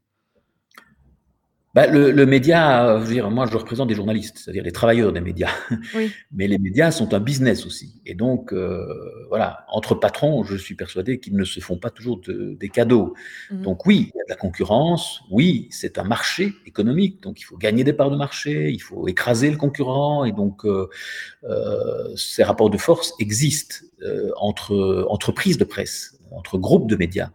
[1.78, 5.14] Bah, le, le, média, je veux dire, moi je représente des journalistes, c'est-à-dire les travailleurs
[5.14, 5.52] des médias.
[5.96, 6.12] Oui.
[6.32, 8.02] Mais les médias sont un business aussi.
[8.08, 8.84] Et donc, euh,
[9.30, 13.14] voilà, entre patrons, je suis persuadé qu'ils ne se font pas toujours de, des cadeaux.
[13.52, 13.62] Mhm.
[13.62, 17.44] Donc oui, il y a de la concurrence, oui, c'est un marché économique, donc il
[17.44, 20.90] faut gagner des parts de marché, il faut écraser le concurrent, et donc euh,
[21.44, 27.30] euh, ces rapports de force existent euh, entre entreprises de presse, entre groupes de médias.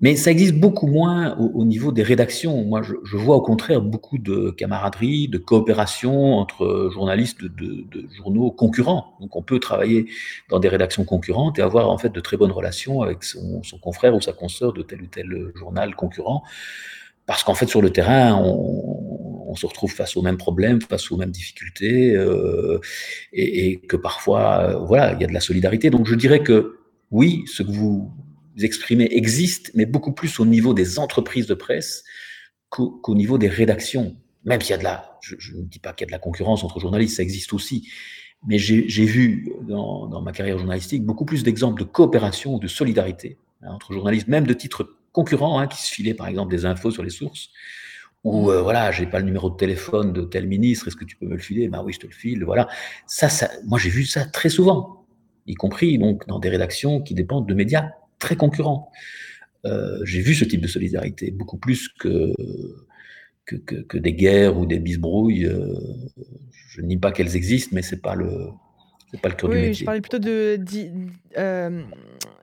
[0.00, 2.64] Mais ça existe beaucoup moins au, au niveau des rédactions.
[2.64, 7.84] Moi, je, vois au contraire beaucoup de camaraderie, de coopération entre journalistes de,
[8.16, 9.16] journaux concurrents.
[9.20, 10.06] Donc, on peut travailler
[10.50, 14.14] dans des rédactions concurrentes et avoir en fait de très bonnes relations avec son, confrère
[14.14, 16.44] ou sa consoeur de tel ou tel journal concurrent.
[17.26, 21.16] Parce qu'en fait, sur le terrain, on, se retrouve face aux mêmes problèmes, face aux
[21.16, 22.78] mêmes difficultés, euh,
[23.32, 25.90] et, et, que parfois, euh, voilà, il y a de la solidarité.
[25.90, 26.78] Donc, je dirais que
[27.10, 28.12] oui, ce que vous
[28.64, 32.04] exprimés existent, mais beaucoup plus au niveau des entreprises de presse
[32.68, 34.16] qu'au qu niveau des rédactions.
[34.44, 36.18] Même s'il y a de la, je, ne dis pas qu'il y a de la
[36.18, 37.88] concurrence entre journalistes, ça existe aussi.
[38.46, 42.68] Mais j'ai vu dans, dans, ma carrière journalistique beaucoup plus d'exemples de coopération ou de
[42.68, 46.64] solidarité hein, entre journalistes, même de titres concurrents, hein, qui se filaient par exemple des
[46.64, 47.50] infos sur les sources,
[48.24, 51.16] ou euh, voilà, j'ai pas le numéro de téléphone de tel ministre, est-ce que tu
[51.16, 51.68] peux me le filer?
[51.68, 52.44] Ben oui, je te le file.
[52.44, 52.68] Voilà,
[53.06, 55.04] ça, ça moi j'ai vu ça très souvent,
[55.46, 58.90] y compris donc dans des rédactions qui dépendent de médias très concurrents.
[59.64, 62.32] Euh, j'ai vu ce type de solidarité, beaucoup plus que,
[63.44, 65.46] que, que, que des guerres ou des bisbrouilles.
[65.46, 65.74] Euh,
[66.68, 68.30] je ne nie pas qu'elles existent, mais ce n'est pas le,
[69.10, 69.80] c'est pas le cœur oui, du métier.
[69.80, 70.58] je parlais plutôt de,
[71.36, 71.82] euh,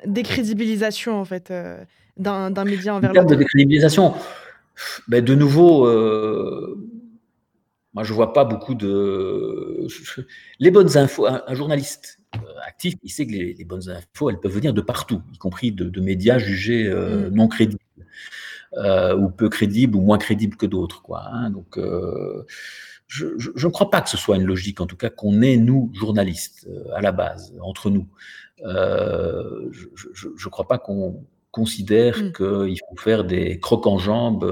[0.05, 1.83] décrédibilisation, en fait, euh,
[2.17, 3.27] d'un média envers l'autre.
[3.27, 4.13] de décrédibilisation,
[5.07, 5.85] ben de nouveau,
[7.93, 9.87] moi je vois pas beaucoup de...
[10.59, 12.19] Les bonnes infos, un, un journaliste
[12.65, 15.71] actif, il sait que les, les, bonnes infos, elles peuvent venir de partout, y compris
[15.71, 17.33] de, de médias jugés euh, mm.
[17.33, 17.79] non crédibles,
[18.73, 21.01] euh, ou peu crédibles, ou moins crédibles que d'autres.
[21.01, 21.49] Quoi, hein.
[21.49, 22.45] Donc, euh,
[23.07, 25.91] je, ne crois pas que ce soit une logique, en tout cas, qu'on ait, nous,
[25.93, 28.07] journalistes, à la base, entre nous.
[28.59, 32.33] je ne crois pas qu'on considère mm.
[32.33, 34.45] qu'il faut faire des crocs en jambes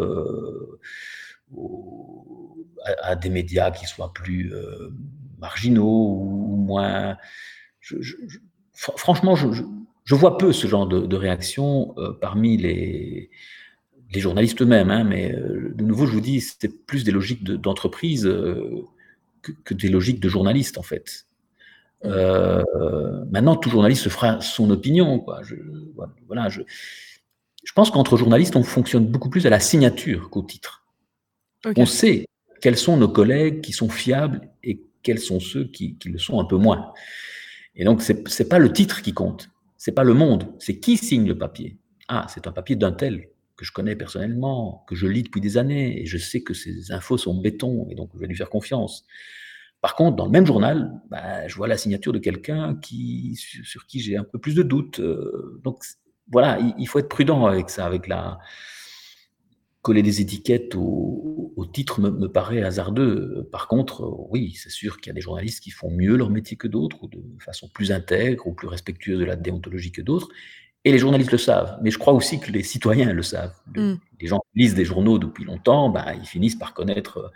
[2.86, 4.54] à, à, des médias qui soient plus
[5.40, 7.18] marginaux ou moins
[7.84, 8.40] je, je, je,
[8.74, 13.30] franchement, je, vois peu ce genre de, de réaction euh, parmi les,
[14.14, 14.90] les journalistes eux-mêmes.
[14.90, 18.82] Hein, mais euh, de nouveau, je vous dis, c'était plus des logiques d'entreprise de, euh,
[19.42, 21.26] que, que, des logiques de journalistes, en fait.
[22.06, 22.64] Euh,
[23.32, 25.20] maintenant, tout journaliste se fera son opinion.
[25.20, 25.42] Quoi.
[26.28, 26.62] Voilà, je,
[27.64, 30.86] je pense qu'entre journalistes, on fonctionne beaucoup plus à la signature qu'au titre.
[31.66, 31.82] Okay.
[31.82, 32.26] On sait
[32.62, 36.40] quels sont nos collègues qui sont fiables et quels sont ceux qui, qui le sont
[36.40, 36.94] un peu moins.
[37.76, 40.98] Et donc, ce n'est pas le titre qui compte, c'est pas le monde, c'est qui
[40.98, 41.78] signe le papier.
[42.08, 45.58] Ah, c'est un papier d'un tel que je connais personnellement, que je lis depuis des
[45.58, 48.50] années, et je sais que ces infos sont béton, et donc je vais lui faire
[48.50, 49.06] confiance.
[49.82, 53.86] Par contre, dans le même journal, bah, je vois la signature de quelqu'un qui, sur
[53.86, 55.00] qui j'ai un peu plus de doutes.
[55.00, 55.84] Euh, donc
[56.32, 58.40] voilà, il, il, faut être prudent avec ça, avec la,
[59.84, 63.48] coller des étiquettes au, au titre me, me, paraît hasardeux.
[63.52, 66.58] Par contre, oui, c'est sûr qu'il y a des journalistes qui font mieux leur métier
[66.58, 70.30] que d'autres, ou de façon plus intègre ou plus respectueuse de la déontologie que d'autres.
[70.86, 71.78] Et les journalistes le savent.
[71.84, 73.56] Mais je crois aussi que les citoyens le savent.
[73.76, 73.96] Mm.
[74.20, 77.32] Les gens qui lisent des journaux depuis longtemps, ben, ils finissent par connaître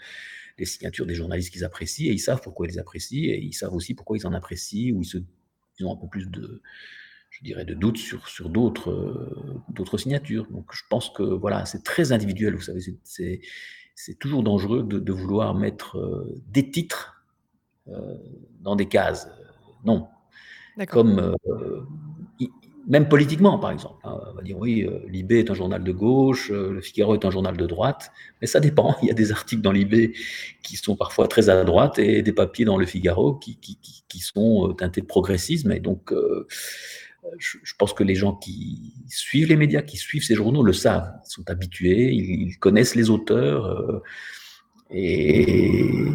[0.58, 3.54] les signatures des journalistes qu'ils apprécient et ils savent pourquoi ils les apprécient et ils
[3.54, 5.18] savent aussi pourquoi ils en apprécient ou ils, se,
[5.80, 6.62] ils ont un peu plus de,
[7.38, 10.48] je dirais, de doute sur, sur d'autres, euh, d'autres signatures.
[10.50, 12.56] Donc, je pense que voilà, c'est très individuel.
[12.56, 13.42] Vous savez, c'est,
[13.96, 17.24] c'est toujours dangereux de, de vouloir mettre euh, des titres
[17.90, 18.18] euh,
[18.62, 19.30] dans des cases.
[19.86, 20.08] Non.
[20.90, 21.36] Comme
[22.88, 24.00] même politiquement, par exemple.
[24.04, 27.32] Hein, on va dire oui, Libé est un journal de gauche, Le Figaro est un
[27.32, 28.12] journal de droite,
[28.42, 28.96] mais ça dépend.
[29.02, 30.14] Il y a des articles dans Libé
[30.62, 34.04] qui sont parfois très à droite et des papiers dans Le Figaro qui, qui, qui,
[34.08, 35.72] qui sont teintés de progressisme.
[35.72, 36.46] Et donc, euh,
[37.38, 41.12] je, pense que les gens qui suivent les médias, qui suivent ces journaux, le savent.
[41.26, 43.66] Ils sont habitués, ils, connaissent les auteurs.
[43.66, 44.04] Euh,
[44.90, 46.10] et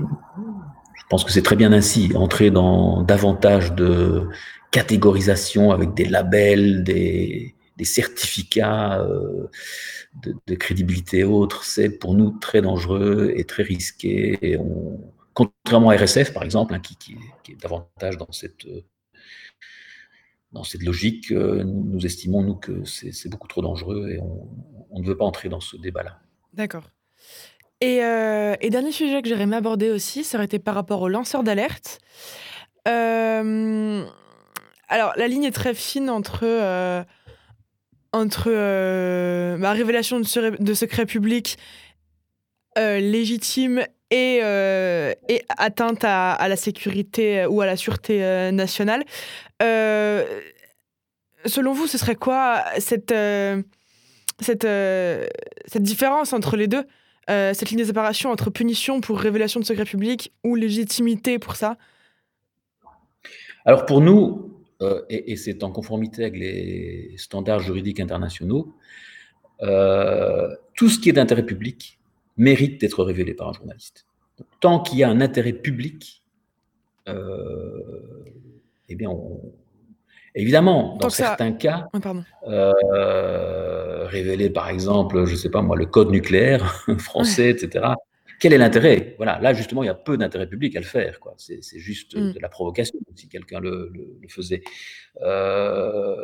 [0.94, 2.12] je pense que c'est très bien ainsi.
[2.14, 4.28] Entrer dans davantage de
[4.70, 7.54] catégorisation avec des labels, des,
[7.84, 9.48] certificats euh,
[10.46, 14.38] de, crédibilité et autres, c'est pour nous très dangereux et très risqué.
[14.40, 15.00] Et on,
[15.34, 17.16] contrairement à RSF, par exemple, hein, qui,
[17.50, 18.66] est davantage dans cette
[20.52, 25.06] dans cette logique, euh, nous estimons, nous, que c'est beaucoup trop dangereux et on, ne
[25.06, 26.18] veut pas entrer dans ce débat-là.
[26.52, 26.84] D'accord.
[27.80, 31.42] Et, euh, dernier sujet que aimé aborder aussi, ça aurait été par rapport aux lanceurs
[31.42, 31.98] d'alerte.
[32.88, 34.04] Euh,
[34.88, 37.02] alors, la ligne est très fine entre, euh,
[38.12, 38.50] entre
[39.72, 41.06] révélation de, secret,
[42.78, 44.40] euh, légitime et,
[45.56, 49.04] atteinte à, la sécurité ou à la sûreté nationale.
[49.62, 50.40] Euh,
[51.46, 53.14] selon vous, ce serait quoi cette,
[54.40, 54.66] cette,
[55.66, 56.84] cette différence entre les deux
[57.28, 61.78] cette ligne de séparation entre punition pour révélation de secrets publics ou légitimité pour ça?
[63.64, 64.52] Alors pour nous,
[64.82, 68.74] euh, et, c'est en conformité avec les standards juridiques internationaux,
[69.62, 72.00] euh, tout ce qui est d'intérêt public
[72.36, 74.06] mérite d'être révélé par un journaliste.
[74.60, 76.22] Tant qu'il y a un intérêt public,
[77.08, 77.80] euh,
[78.88, 79.40] eh bien, on,
[80.34, 81.56] évidemment, dans certains ça...
[81.56, 81.88] cas,
[82.48, 87.86] euh, révéler par exemple, je ne sais pas moi, le code nucléaire français, etc.
[88.40, 89.14] Quel est l'intérêt?
[89.18, 91.18] Voilà, là justement, il y a peu d'intérêt public à le faire.
[91.36, 92.32] C'est juste mm.
[92.32, 94.62] de la provocation si quelqu'un le, le, le, faisait.
[95.22, 96.16] Euh,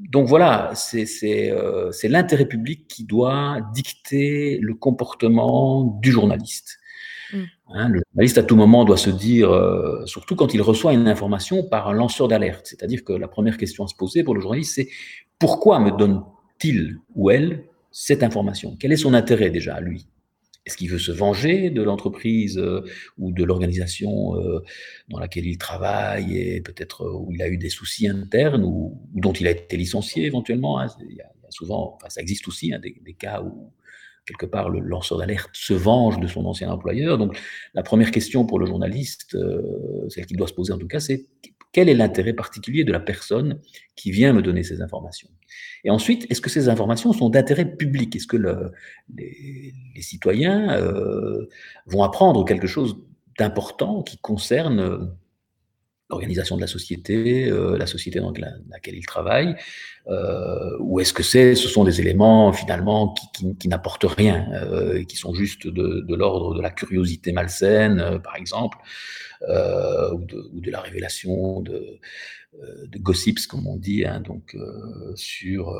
[0.00, 1.06] donc voilà, c'est
[1.50, 6.79] euh, l'intérêt public qui doit dicter le comportement du journaliste.
[7.32, 7.38] Mm.
[7.68, 11.08] Hein, le journaliste, à tout moment, doit se dire, euh, surtout quand il reçoit une
[11.08, 14.40] information par un lanceur d'alerte, c'est-à-dire que la première question à se poser pour le
[14.40, 14.88] journaliste, c'est
[15.38, 18.76] pourquoi me donne-t-il ou elle cette information?
[18.78, 20.06] Quel est son intérêt déjà à lui?
[20.66, 22.84] Est-ce qu'il veut se venger de l'entreprise euh,
[23.18, 24.62] ou de l'organisation euh,
[25.08, 29.32] dans laquelle il travaille et peut-être où il a eu des soucis internes ou, dont
[29.32, 33.14] il a été licencié éventuellement hein, il, y a, souvent, ça existe aussi hein, des,
[33.14, 33.72] cas où
[34.30, 37.18] quelque part le lanceur d'alerte se venge de son ancien employeur.
[37.18, 37.38] Donc
[37.74, 41.00] la première question pour le journaliste, euh, celle qu'il doit se poser en tout cas,
[41.00, 41.26] c'est
[41.72, 43.60] quel est l'intérêt particulier de la personne
[43.94, 45.28] qui vient me donner ces informations?
[45.84, 48.14] Et ensuite, est-ce que ces informations sont d'intérêt public?
[48.16, 48.72] Est-ce que le,
[49.16, 51.46] les, citoyens euh,
[51.86, 52.96] vont apprendre quelque chose
[53.38, 55.14] d'important qui concerne
[56.10, 59.54] l'organisation de la société, euh, la société dans la, laquelle ils travaillent,
[60.08, 63.14] euh, ou est-ce que c'est, ce sont des éléments finalement
[63.58, 68.78] qui, n'apportent rien, euh, qui sont juste de, l'ordre de la curiosité malsaine, par exemple,
[69.42, 70.24] ou
[70.60, 71.98] de, la révélation de,
[72.86, 74.56] de gossips, comme on dit, hein, donc
[75.14, 75.74] sur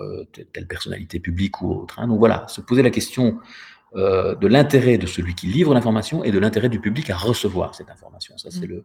[0.53, 1.99] telle personnalité publique ou autre.
[1.99, 2.09] Hein.
[2.09, 3.39] Donc voilà, se poser la question
[3.97, 7.75] euh, de l'intérêt de celui qui livre l'information et de l'intérêt du public à recevoir
[7.75, 8.39] cette information.
[8.39, 8.71] Ça, c'est mmh.
[8.71, 8.85] le,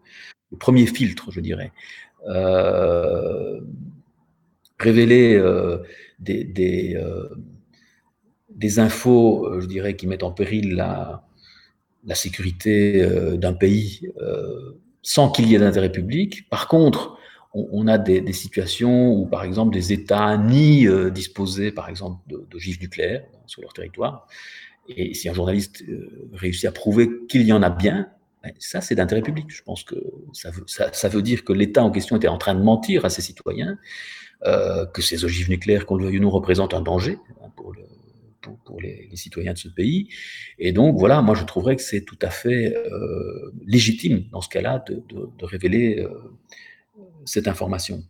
[0.51, 1.72] le, premier filtre, je dirais.
[2.28, 3.62] Euh,
[4.80, 5.78] révéler euh,
[6.18, 6.99] des, des,
[8.49, 11.24] des, infos, je dirais, qui mettent en péril la,
[12.03, 14.10] la sécurité d'un pays
[15.03, 16.49] sans qu'il y ait d'intérêt public.
[16.49, 17.20] Par contre,
[17.53, 22.18] on, a des, des, situations où, par exemple, des États nient disposer, par exemple,
[22.49, 24.28] d'ogives nucléaires sur leur territoire
[24.88, 28.09] et si un journaliste euh, réussit à prouver qu'il y en a bien,
[28.43, 29.45] ben, ça, c'est d'intérêt public.
[29.49, 29.95] Je pense que
[30.33, 30.51] ça
[31.09, 33.77] veut, dire que l'État en question était en train de mentir à ses citoyens,
[34.45, 37.73] euh, que ces ogives nucléaires, qu'on le veuille ou non, représentent un danger hein, pour,
[37.73, 37.81] le,
[38.41, 40.09] pour, pour les, citoyens de ce pays.
[40.59, 44.49] Et donc, voilà, moi, je trouverais que c'est tout à fait euh, légitime, dans ce
[44.49, 46.05] cas-là, de, révéler
[47.25, 48.03] cette information.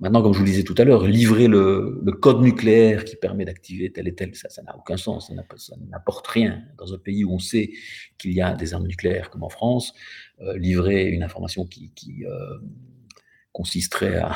[0.00, 3.16] Maintenant, comme je vous le disais tout à l'heure, livrer le, le, code nucléaire qui
[3.16, 6.62] permet d'activer tel et tel, ça n'a aucun sens, ça n'apporte rien.
[6.78, 7.70] Dans un pays où on sait
[8.16, 9.92] qu'il y a des armes nucléaires, comme en France,
[10.40, 12.58] euh, livrer une information qui, qui euh,
[13.52, 14.34] consisterait à,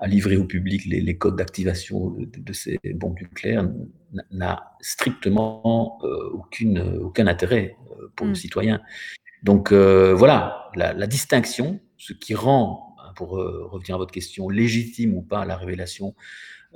[0.00, 3.70] à, livrer au public les, les codes d'activation de, de, ces bombes nucléaires
[4.30, 7.74] n'a strictement euh, aucune, aucun intérêt
[8.16, 8.30] pour mmh.
[8.30, 8.82] le citoyen.
[9.42, 15.14] Donc voilà, la, la distinction, ce qui rend pour euh, revenir à votre question, légitime
[15.14, 16.14] ou pas la révélation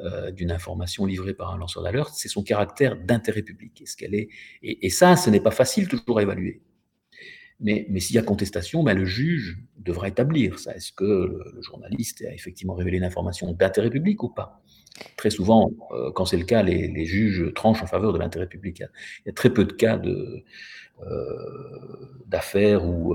[0.01, 3.81] euh, d'une information livrée par un lanceur d'alerte, c'est son caractère d'intérêt public.
[3.81, 4.29] Est-ce qu'elle est
[4.63, 6.63] et, ça, ce n'est pas facile toujours à évaluer.
[7.61, 10.75] Mais, s'il y a contestation, ben le juge devra établir ça.
[10.75, 14.61] Est-ce que le, journaliste a effectivement révélé une information d'intérêt public ou pas?
[15.17, 18.81] Très souvent, euh, quand c'est le cas, les, juges tranchent en faveur de l'intérêt public.
[18.81, 20.03] Il y, a, très peu de cas
[22.27, 23.15] d'affaires où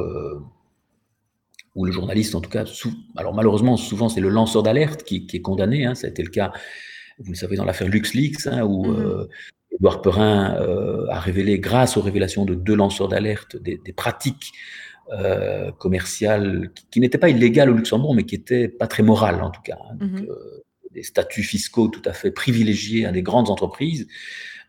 [1.76, 2.66] ou le journaliste en tout cas,
[3.16, 6.24] alors malheureusement souvent c'est le lanceur d'alerte qui, qui, est condamné, hein, ça a été
[6.24, 6.52] le cas,
[7.20, 9.00] vous le savez, dans l'affaire LuxLeaks, hein, où mmh.
[9.00, 9.28] euh,
[9.72, 14.52] Edouard Perrin euh, a révélé, grâce aux révélations de deux lanceurs d'alerte, des, des, pratiques
[15.12, 19.42] euh, commerciales qui, qui n'étaient pas illégales au Luxembourg, mais qui étaient pas très morales
[19.42, 19.78] en tout cas.
[19.90, 20.28] Hein, donc, mmh.
[20.92, 24.08] des statuts fiscaux tout à fait privilégiés à des grandes entreprises.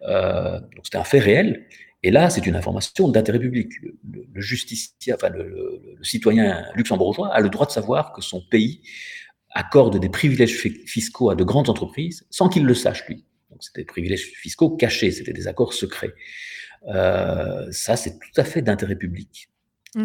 [0.02, 1.66] Euh, donc c'était un fait réel.
[2.02, 3.72] Et là, c'est une information d'intérêt public.
[3.82, 8.80] Le, justicier, enfin le, le, citoyen luxembourgeois a le droit de savoir que son pays
[9.50, 13.24] accorde des privilèges fiscaux à de grandes entreprises sans qu'il le sache lui.
[13.50, 16.14] Donc c'était des privilèges fiscaux cachés, c'était des accords secrets.
[16.86, 19.48] ça, c'est tout à fait d'intérêt public.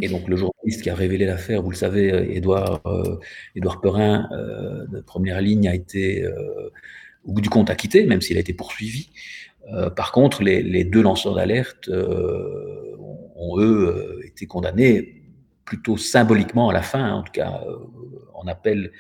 [0.02, 2.82] Et donc le journaliste qui a révélé l'affaire, vous le savez, Édouard,
[3.56, 4.28] Édouard Perrin,
[4.92, 6.28] de première ligne, a été,
[7.24, 9.10] au bout du compte, acquitté, même s'il a été poursuivi.
[9.96, 15.24] Par contre, les, les deux lanceurs d'alerte ont, eux, été condamnés
[15.66, 17.62] plutôt symboliquement à la fin, en tout cas
[18.34, 18.92] en appel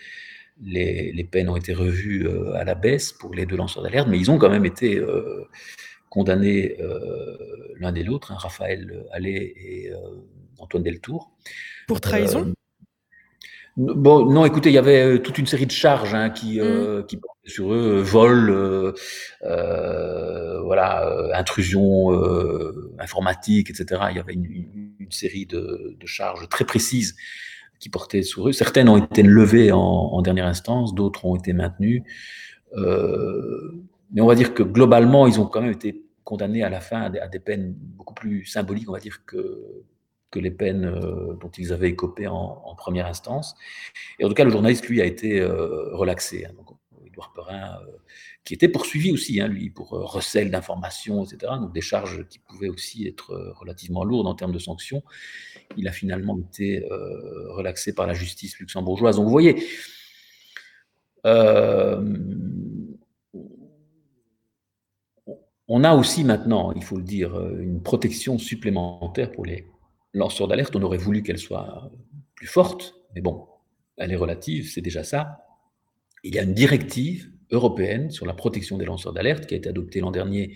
[0.64, 4.18] les, les, peines ont été revues à la baisse pour les deux lanceurs d'alerte, mais
[4.18, 5.00] ils ont quand même été
[6.10, 6.78] condamnés
[7.80, 9.92] l'un et l'autre, hein, Raphaël Allais et
[10.58, 11.32] Antoine Deltour.
[11.88, 12.55] Pour trahison?
[13.78, 17.06] Bon, non, écoutez, il y avait toute une série de charges hein, qui, mmh.
[17.08, 18.96] qui portaient sur eux, vol,
[19.42, 22.12] voilà, intrusion
[23.00, 24.04] informatique, etc.
[24.12, 27.16] Il y avait une, série de, de, charges très précises
[27.80, 28.52] qui portaient sur eux.
[28.52, 32.04] Certaines ont été levées en, dernière instance, d'autres ont été maintenues.
[32.74, 36.80] Euh, mais on va dire que globalement, ils ont quand même été condamnés à la
[36.80, 39.84] fin à des, peines beaucoup plus symboliques, on va dire, que,
[40.32, 43.56] que les peines euh, dont ils avaient écopé en, première instance.
[44.20, 46.46] Et en tout cas, le journaliste, lui, a été euh, relaxé.
[46.46, 46.52] Hein.
[46.58, 47.80] donc, Edouard Perrin,
[48.44, 51.54] qui était poursuivi aussi, hein, lui, pour recel d'informations, etc.
[51.62, 55.02] Donc des charges qui pouvaient aussi être relativement lourdes en termes de sanctions
[55.78, 59.18] il a finalement été euh, relaxé par la justice luxembourgeoise.
[59.18, 59.64] Donc vous voyez,
[61.26, 62.18] euh,
[65.68, 69.68] on a aussi maintenant, il faut le dire, une protection supplémentaire pour les
[70.16, 70.76] lanceurs d'alerte.
[70.76, 71.92] On aurait voulu qu'elle soit
[72.36, 73.48] plus forte, mais bon,
[73.98, 75.46] elle est relative, c'est déjà ça.
[76.24, 79.70] Il y a une directive européenne sur la protection des lanceurs d'alerte qui a été
[79.70, 80.56] adoptée l'an dernier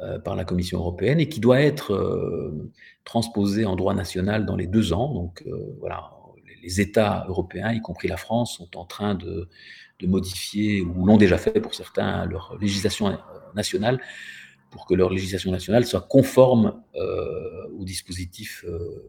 [0.00, 2.72] euh, par la Commission européenne et qui doit être euh,
[3.04, 5.12] transposée en droit national dans les deux ans.
[5.12, 6.10] Donc euh, voilà,
[6.62, 9.48] les États européens, y compris la France, sont en train de,
[10.00, 13.16] de modifier, ou l'ont déjà fait pour certains, leur législation
[13.54, 14.00] nationale
[14.70, 18.64] pour que leur législation nationale soit conforme euh, au dispositif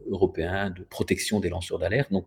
[0.06, 2.10] européen de protection des lanceurs d'alerte.
[2.12, 2.26] Donc,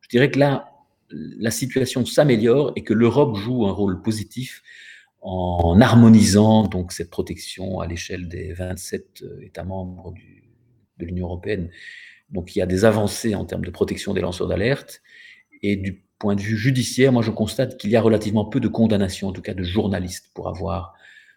[0.00, 0.70] je dirais que là,
[1.10, 4.62] la situation s'améliore et que l'Europe joue un rôle positif
[5.24, 10.12] en harmonisant donc cette protection à l'échelle des 27 euh, États membres
[10.98, 11.70] de l'Union européenne.
[12.30, 15.00] Donc il y a des avancées en termes de protection des lanceurs d'alerte.
[15.62, 18.68] Et du point de vue judiciaire, moi je constate qu'il y a relativement peu de
[18.68, 20.94] condamnations, en tout cas de journalistes, pour avoir,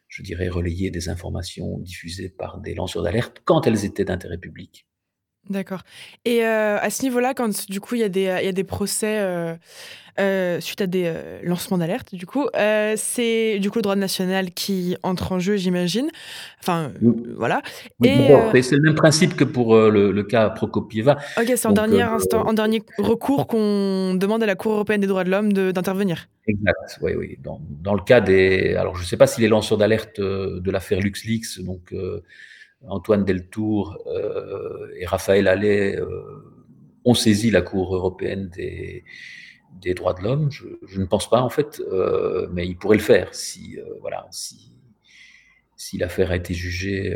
[0.08, 4.88] je dirais, relayé des informations diffusées par des lanceurs d'alerte quand elles étaient d'intérêt public.
[5.50, 5.82] D'accord.
[6.26, 8.52] Et euh, à ce niveau-là, quand du coup il y, a des, il y a
[8.52, 9.56] des procès euh,
[10.20, 12.48] euh, suite à des lancements d'alerte, du coup,
[12.96, 16.10] c'est du coup le droit national qui entre en jeu, j'imagine.
[16.62, 16.92] Enfin,
[17.38, 17.62] voilà.
[18.04, 21.18] Et c'est le même principe que pour le, cas Prokopieva.
[21.40, 25.08] Ok, c'est en dernier instant, en dernier recours qu'on demande à la Cour européenne des
[25.08, 26.28] droits de l'homme d'intervenir.
[26.48, 27.00] Exact.
[27.02, 27.38] Oui, oui.
[27.44, 30.72] Dans, dans, le cas des, alors je ne sais pas si les lanceurs d'alerte de
[30.72, 31.94] l'affaire LuxLeaks, donc
[32.86, 36.08] Antoine Deltour euh, et Raphaël Allais euh,
[37.06, 39.04] ont saisi la Cour européenne des,
[39.96, 40.50] droits de l'homme.
[40.52, 44.74] Je, ne pense pas en fait, euh, mais ils pourraient le faire si voilà si
[45.80, 47.16] si l'affaire a été jugée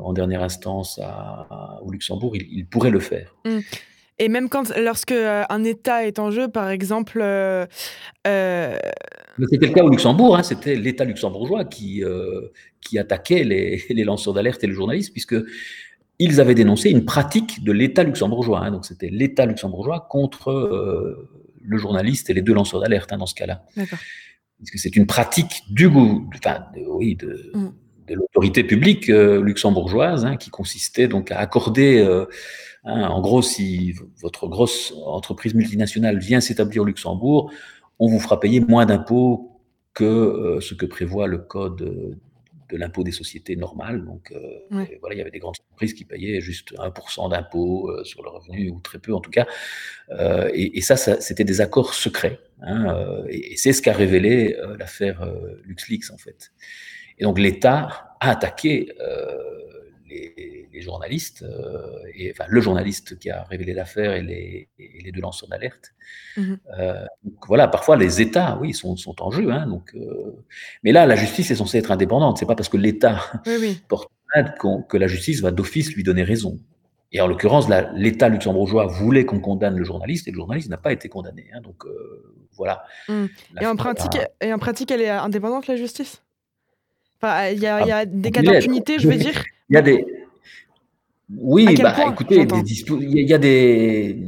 [0.00, 1.00] en dernière instance
[1.82, 3.34] au Luxembourg, ils, pourraient le faire.
[3.44, 3.58] Mmh.
[4.20, 7.20] Et même quand, lorsque un État est en jeu, par exemple,
[9.50, 12.48] c'était le cas au Luxembourg, hein, c'était l'État luxembourgeois qui, euh,
[12.80, 15.36] qui attaquait les, les lanceurs d'alerte et les journalistes, puisque
[16.18, 18.60] ils avaient dénoncé une pratique de l'État luxembourgeois.
[18.60, 21.28] Hein, donc c'était l'État luxembourgeois contre euh,
[21.62, 23.64] le journaliste et les deux lanceurs d'alerte hein, dans ce cas-là.
[23.74, 27.72] Parce que c'est une pratique du goût, enfin, de, oui, de, mm.
[28.08, 32.06] de l'autorité publique euh, luxembourgeoise qui consistait donc à accorder,
[32.84, 37.52] en gros, si votre grosse entreprise multinationale vient s'établir au Luxembourg,
[38.02, 39.60] on vous fera payer moins d'impôts
[39.94, 41.76] que euh, ce que prévoit le code
[42.68, 44.04] de l'impôt des sociétés normal.
[44.04, 48.02] Donc, euh, voilà, il y avait des grandes entreprises qui payaient juste 1% d'impôt euh,
[48.02, 49.46] sur le revenu, ou très peu en tout cas.
[50.52, 52.40] Et, ça, c'était des accords secrets.
[52.60, 55.24] Hein, et, c'est ce qu'a révélé l'affaire
[55.64, 56.52] LuxLeaks, en fait.
[57.18, 58.88] Et donc, l'État a attaqué
[60.08, 60.34] les,
[60.80, 65.48] journalistes, euh, et, enfin le journaliste qui a révélé l'affaire et les, les, deux lanceurs
[65.48, 65.92] d'alerte.
[66.36, 69.50] Mmh euh, donc voilà, parfois les États, oui, sont, sont en jeu.
[69.52, 70.42] Hein, donc, euh,
[70.82, 72.38] mais là, la justice est censée être indépendante.
[72.38, 73.20] C'est pas parce que l'État
[73.88, 74.54] porte plainte
[74.88, 76.58] que la justice va d'office lui donner raison.
[77.12, 80.92] Et en l'occurrence, l'État luxembourgeois voulait qu'on condamne le journaliste et le journaliste n'a pas
[80.92, 81.50] été condamné.
[81.52, 81.84] Hein, donc
[82.56, 82.84] voilà.
[83.08, 83.24] Mmh.
[83.60, 86.22] Et, en pratique, et en pratique, elle est indépendante, la justice?
[87.22, 89.44] Il y, a, y a ah, des cas d'impunité, je veux dire.
[89.68, 90.04] Il y a des.
[91.38, 94.18] Oui, bah, écoutez, il y, a des.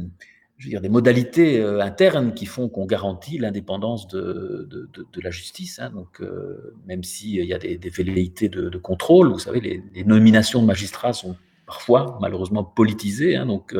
[0.57, 5.21] je veux dire, des modalités euh, internes qui font qu'on garantit l'indépendance de, de, de,
[5.21, 5.79] la justice.
[5.79, 5.91] Hein.
[5.91, 10.03] Donc, euh, même s'il y a des, des velléités de, contrôle, vous savez, les, les,
[10.03, 13.35] nominations de magistrats sont parfois malheureusement politisées.
[13.35, 13.45] Hein.
[13.45, 13.75] donc,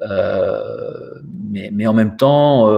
[0.00, 1.14] euh,
[1.50, 2.70] mais, mais, en même temps,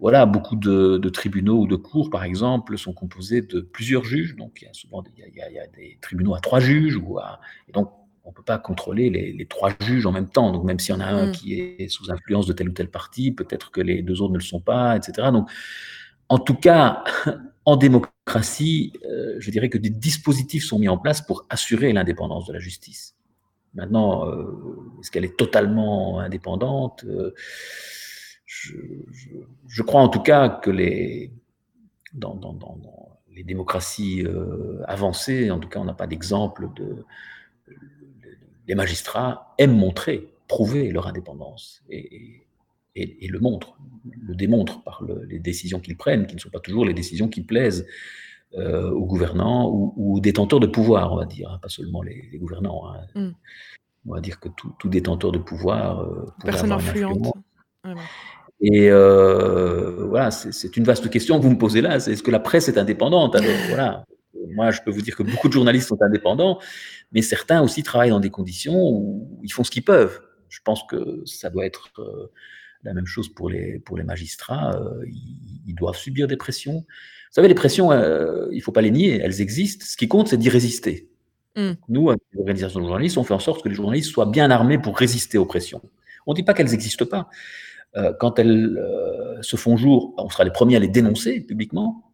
[0.00, 4.36] voilà, beaucoup de, tribunaux ou de cours, par exemple, sont composés de plusieurs juges.
[4.36, 6.40] Donc, il y a souvent des, il y a, il y a des tribunaux à
[6.40, 6.96] trois juges.
[6.96, 7.90] Ou à, et donc,
[8.28, 10.52] on ne peut pas contrôler les, trois juges en même temps.
[10.52, 11.32] Donc, même s'il y en a un mm.
[11.32, 14.38] qui est sous influence de tel ou tel parti, peut-être que les deux autres ne
[14.38, 15.28] le sont pas, etc.
[15.32, 15.50] Donc,
[16.28, 17.04] en tout cas,
[17.64, 22.46] en démocratie, euh, je dirais que des dispositifs sont mis en place pour assurer l'indépendance
[22.46, 23.16] de la justice.
[23.72, 24.44] Maintenant, euh,
[25.00, 27.34] est-ce qu'elle est totalement indépendante euh,
[28.44, 31.32] je, crois en tout cas que les,
[32.12, 32.38] dans,
[33.30, 34.24] les démocraties
[34.86, 37.04] avancées, en tout cas, on n'a pas d'exemple de,
[38.68, 42.44] les magistrats aiment montrer, prouver leur indépendance et,
[42.94, 43.76] le montrent,
[44.26, 47.42] le démontrent par les décisions qu'ils prennent, qui ne sont pas toujours les décisions qui
[47.42, 47.86] plaisent
[48.56, 52.28] euh, aux gouvernants ou, aux détenteurs de pouvoir, on va dire, hein, pas seulement les,
[52.34, 52.92] gouvernants.
[52.92, 53.00] Hein.
[53.14, 53.30] Mm.
[54.08, 56.00] On va dire que tout, détenteur de pouvoir.
[56.00, 57.32] Euh, Personne influente.
[58.60, 61.96] Et euh, voilà, c'est une vaste question que vous me posez là.
[61.96, 64.04] est-ce que la presse est indépendante Alors voilà,
[64.54, 66.58] moi je peux vous dire que beaucoup de journalistes sont indépendants,
[67.12, 70.20] mais certains aussi travaillent dans des conditions où ils font ce qu'ils peuvent.
[70.48, 72.30] Je pense que ça doit être euh,
[72.82, 74.74] la même chose pour les, pour les magistrats.
[74.74, 75.04] Euh,
[75.66, 76.80] ils, doivent subir des pressions.
[76.80, 79.84] Vous savez, les pressions, euh, il ne faut pas les nier, elles existent.
[79.86, 81.10] Ce qui compte, c'est d'y résister.
[81.56, 81.72] Mm.
[81.88, 84.78] Nous, avec l'organisation de journalistes, on fait en sorte que les journalistes soient bien armés
[84.78, 85.82] pour résister aux pressions.
[86.26, 87.28] On ne dit pas qu'elles n'existent pas.
[88.20, 88.78] quand elles
[89.40, 92.07] se font jour, on sera les premiers à les dénoncer publiquement.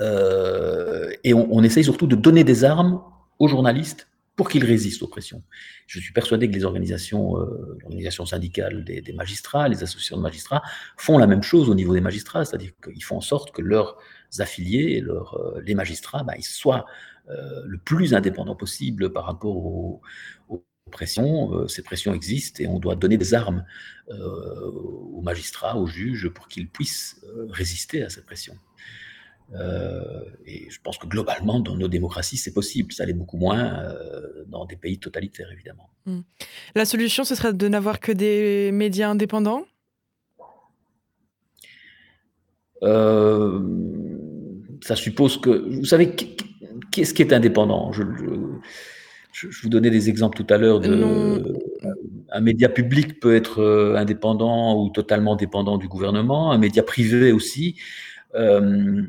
[0.00, 3.02] Et on, essaye surtout de donner des armes
[3.38, 4.10] aux journalistes
[4.40, 5.42] pour qu'ils résistent aux pressions.
[5.86, 10.62] Je suis persuadé que les organisations, euh, l'organisation syndicale des, magistrats, les associations de magistrats
[10.96, 13.98] font la même chose au niveau des magistrats, c'est-à-dire qu'ils font en sorte que leurs
[14.38, 16.86] affiliés, euh, les magistrats, bah, soient
[17.28, 20.00] euh, le plus indépendants possible par rapport aux,
[20.90, 21.68] pressions.
[21.68, 23.64] ces pressions existent et on doit donner des armes
[24.08, 27.20] aux magistrats, aux juges, pour qu'ils puissent
[27.50, 28.56] résister à ces pressions.
[29.54, 30.00] Euh,
[30.46, 32.92] et je pense que globalement, dans nos démocraties, c'est possible.
[32.92, 35.90] Ça l'est beaucoup moins euh, dans des pays totalitaires, évidemment.
[36.06, 36.20] Hmm.
[36.74, 39.64] La solution, ce serait de n'avoir que des médias indépendants?
[42.82, 43.60] Euh,
[44.82, 45.50] Ça suppose que...
[45.50, 46.14] Vous savez,
[46.92, 47.92] qu'est-ce qui est indépendant?
[47.92, 48.02] Je,
[49.32, 51.60] je, vous donnais des exemples tout à l'heure de...
[52.32, 57.76] Un média public peut être indépendant ou totalement dépendant du gouvernement, un média privé aussi.
[58.34, 59.02] Euh,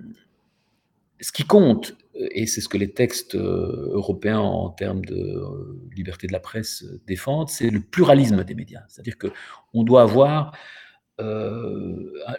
[1.22, 5.80] ce qui compte, et c'est ce que les textes euh, européens en termes de euh,
[5.96, 8.84] liberté de la presse euh, défendent, c'est le pluralisme des médias.
[8.90, 10.58] C'est-à-dire qu'on doit avoir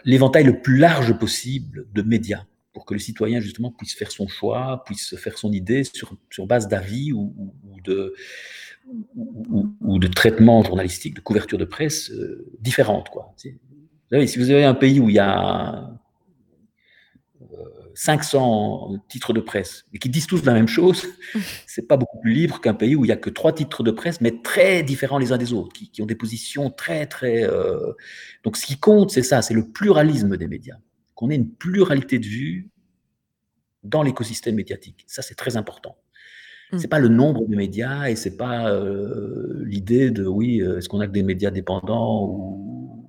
[0.03, 2.43] l'éventail le plus large possible de médias
[2.73, 6.47] pour que le citoyen justement puisse faire son choix, puisse faire son idée sur, sur
[6.47, 7.33] base d'avis ou,
[7.85, 8.13] de,
[9.15, 12.11] ou, de traitements journalistiques, de couverture de presse
[12.59, 13.07] différentes.
[13.07, 13.33] Quoi.
[13.41, 13.51] Vous
[14.11, 15.89] savez, si vous avez un pays où il y a
[17.95, 21.05] 500 titres de presse et qui disent tous la même chose,
[21.67, 23.91] c'est pas beaucoup plus libre qu'un pays où il y a que trois titres de
[23.91, 27.43] presse, mais très différents les uns des autres, qui, ont des positions très très.
[27.43, 27.93] Euh,
[28.43, 30.77] donc ce qui compte, c'est ça, c'est le pluralisme des médias,
[31.15, 32.69] qu'on ait une pluralité de vues
[33.83, 35.03] dans l'écosystème médiatique.
[35.07, 35.97] Ça, c'est très important.
[36.71, 36.79] Mm.
[36.79, 40.89] C'est pas le nombre de médias et c'est pas euh, l'idée de oui, euh, est-ce
[40.89, 43.05] qu'on a que des médias dépendants ou,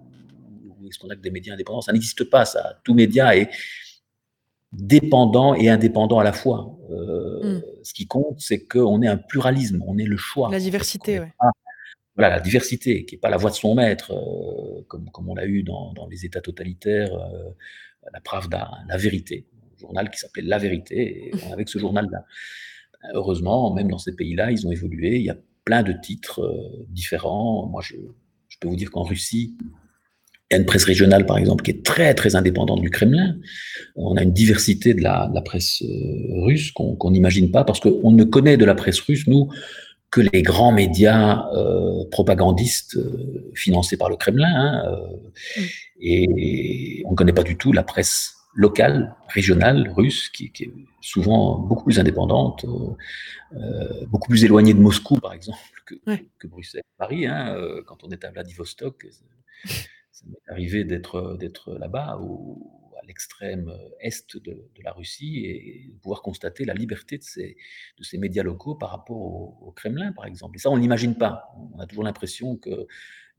[0.81, 1.81] ou est-ce qu'on a que des médias indépendants?
[1.81, 2.81] Ça n'existe pas, ça.
[2.85, 3.49] Tout média est
[4.75, 6.77] dépendant et indépendant à la fois.
[6.91, 7.63] Euh, hmm.
[7.83, 10.51] Ce qui compte, c'est qu'on est un pluralisme, on est le choix.
[10.51, 11.27] La diversité, oui.
[12.17, 15.35] Voilà, la diversité, qui n'est pas la voix de son maître, euh, comme, comme on
[15.35, 17.51] l'a eu dans, dans, les États totalitaires, euh,
[18.13, 22.25] la Pravda, la vérité, un journal qui s'appelait La Vérité, et avec ce journal-là.
[23.15, 26.41] Heureusement, même dans ces pays-là, ils ont évolué, il y a plein de titres
[26.89, 27.67] différents.
[27.67, 27.97] Moi, je,
[28.49, 29.57] je peux vous dire qu'en Russie,
[30.55, 33.37] y a une presse régionale, par exemple, qui est très, très indépendante du Kremlin.
[33.97, 38.25] On a une diversité de la, presse euh, russe qu'on n'imagine pas, parce qu'on ne
[38.25, 39.51] connaît de la presse russe, nous,
[40.11, 44.55] que les grands médias euh, propagandistes euh, financés par le Kremlin.
[44.55, 44.97] Hein,
[45.57, 45.63] mm.
[46.01, 50.71] Et on ne connaît pas du tout la presse locale, régionale, russe, qui, est
[51.01, 52.65] souvent beaucoup plus indépendante,
[54.09, 57.27] beaucoup plus éloignée de Moscou, par exemple, que, Bruxelles, Paris.
[57.27, 57.57] Hein,
[57.87, 59.07] quand on est à Vladivostok,
[60.25, 66.23] ça m'est arrivé d'être d'être là-bas ou à l'extrême est de, la Russie et pouvoir
[66.23, 67.57] constater la liberté de ces,
[67.99, 70.57] de ces médias locaux par rapport au, Kremlin, par exemple.
[70.57, 71.53] Et ça, on n'imagine pas.
[71.75, 72.87] On a toujours l'impression que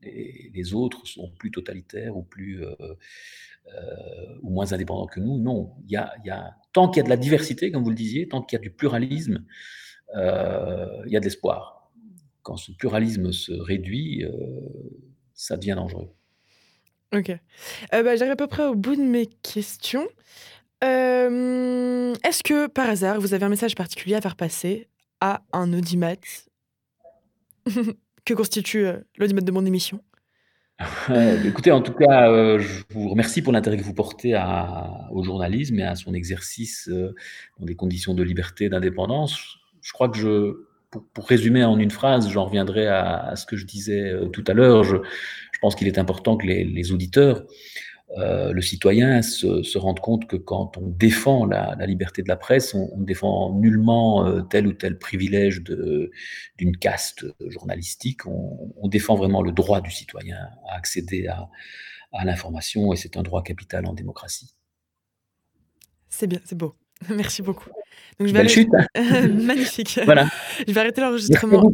[0.02, 2.64] les, autres sont plus totalitaires ou plus
[4.42, 5.38] ou moins indépendants que nous.
[5.38, 7.90] Non, il y a, y a tant qu'il y a de la diversité, comme vous
[7.90, 9.44] le disiez, tant qu'il y a du pluralisme,
[10.14, 11.90] il y a de l'espoir.
[12.42, 14.24] Quand ce pluralisme se réduit,
[15.34, 16.10] ça devient dangereux.
[17.14, 17.30] Ok.
[17.30, 20.06] Euh, bah, J'arrive à peu près au bout de mes questions.
[20.84, 24.88] Euh, Est-ce que, par hasard, vous avez un message particulier à faire passer
[25.20, 26.16] à un audimat
[28.24, 30.00] que constitue euh, l'audimat de mon émission?
[31.46, 34.38] Écoutez, en tout cas, euh, je vous remercie pour l'intérêt que vous portez
[35.10, 36.90] au journalisme et à son exercice
[37.58, 39.56] dans des conditions de liberté et d'indépendance.
[39.80, 43.64] Je crois que je, pour, résumer en une phrase, j'en reviendrai à, ce que je
[43.64, 44.84] disais tout à l'heure.
[45.56, 47.44] Je, pense qu'il est important que les, les auditeurs
[48.18, 52.28] euh, le citoyen se, se, rende compte que quand on défend la, la liberté de
[52.28, 58.24] la presse, on, on défend nullement euh, tel ou tel privilège d'une caste journalistique.
[58.26, 60.36] On, on, défend vraiment le droit du citoyen
[60.68, 61.48] à accéder à,
[62.12, 64.54] à l'information et c'est un droit capital en démocratie.
[66.08, 66.76] C'est bien, c'est beau.
[67.10, 67.70] Merci beaucoup.
[68.18, 68.48] Donc je vais Belle aller...
[68.48, 68.70] chute.
[69.44, 70.00] Magnifique.
[70.04, 70.28] Voilà.
[70.66, 71.72] Je vais arrêter l'enregistrement.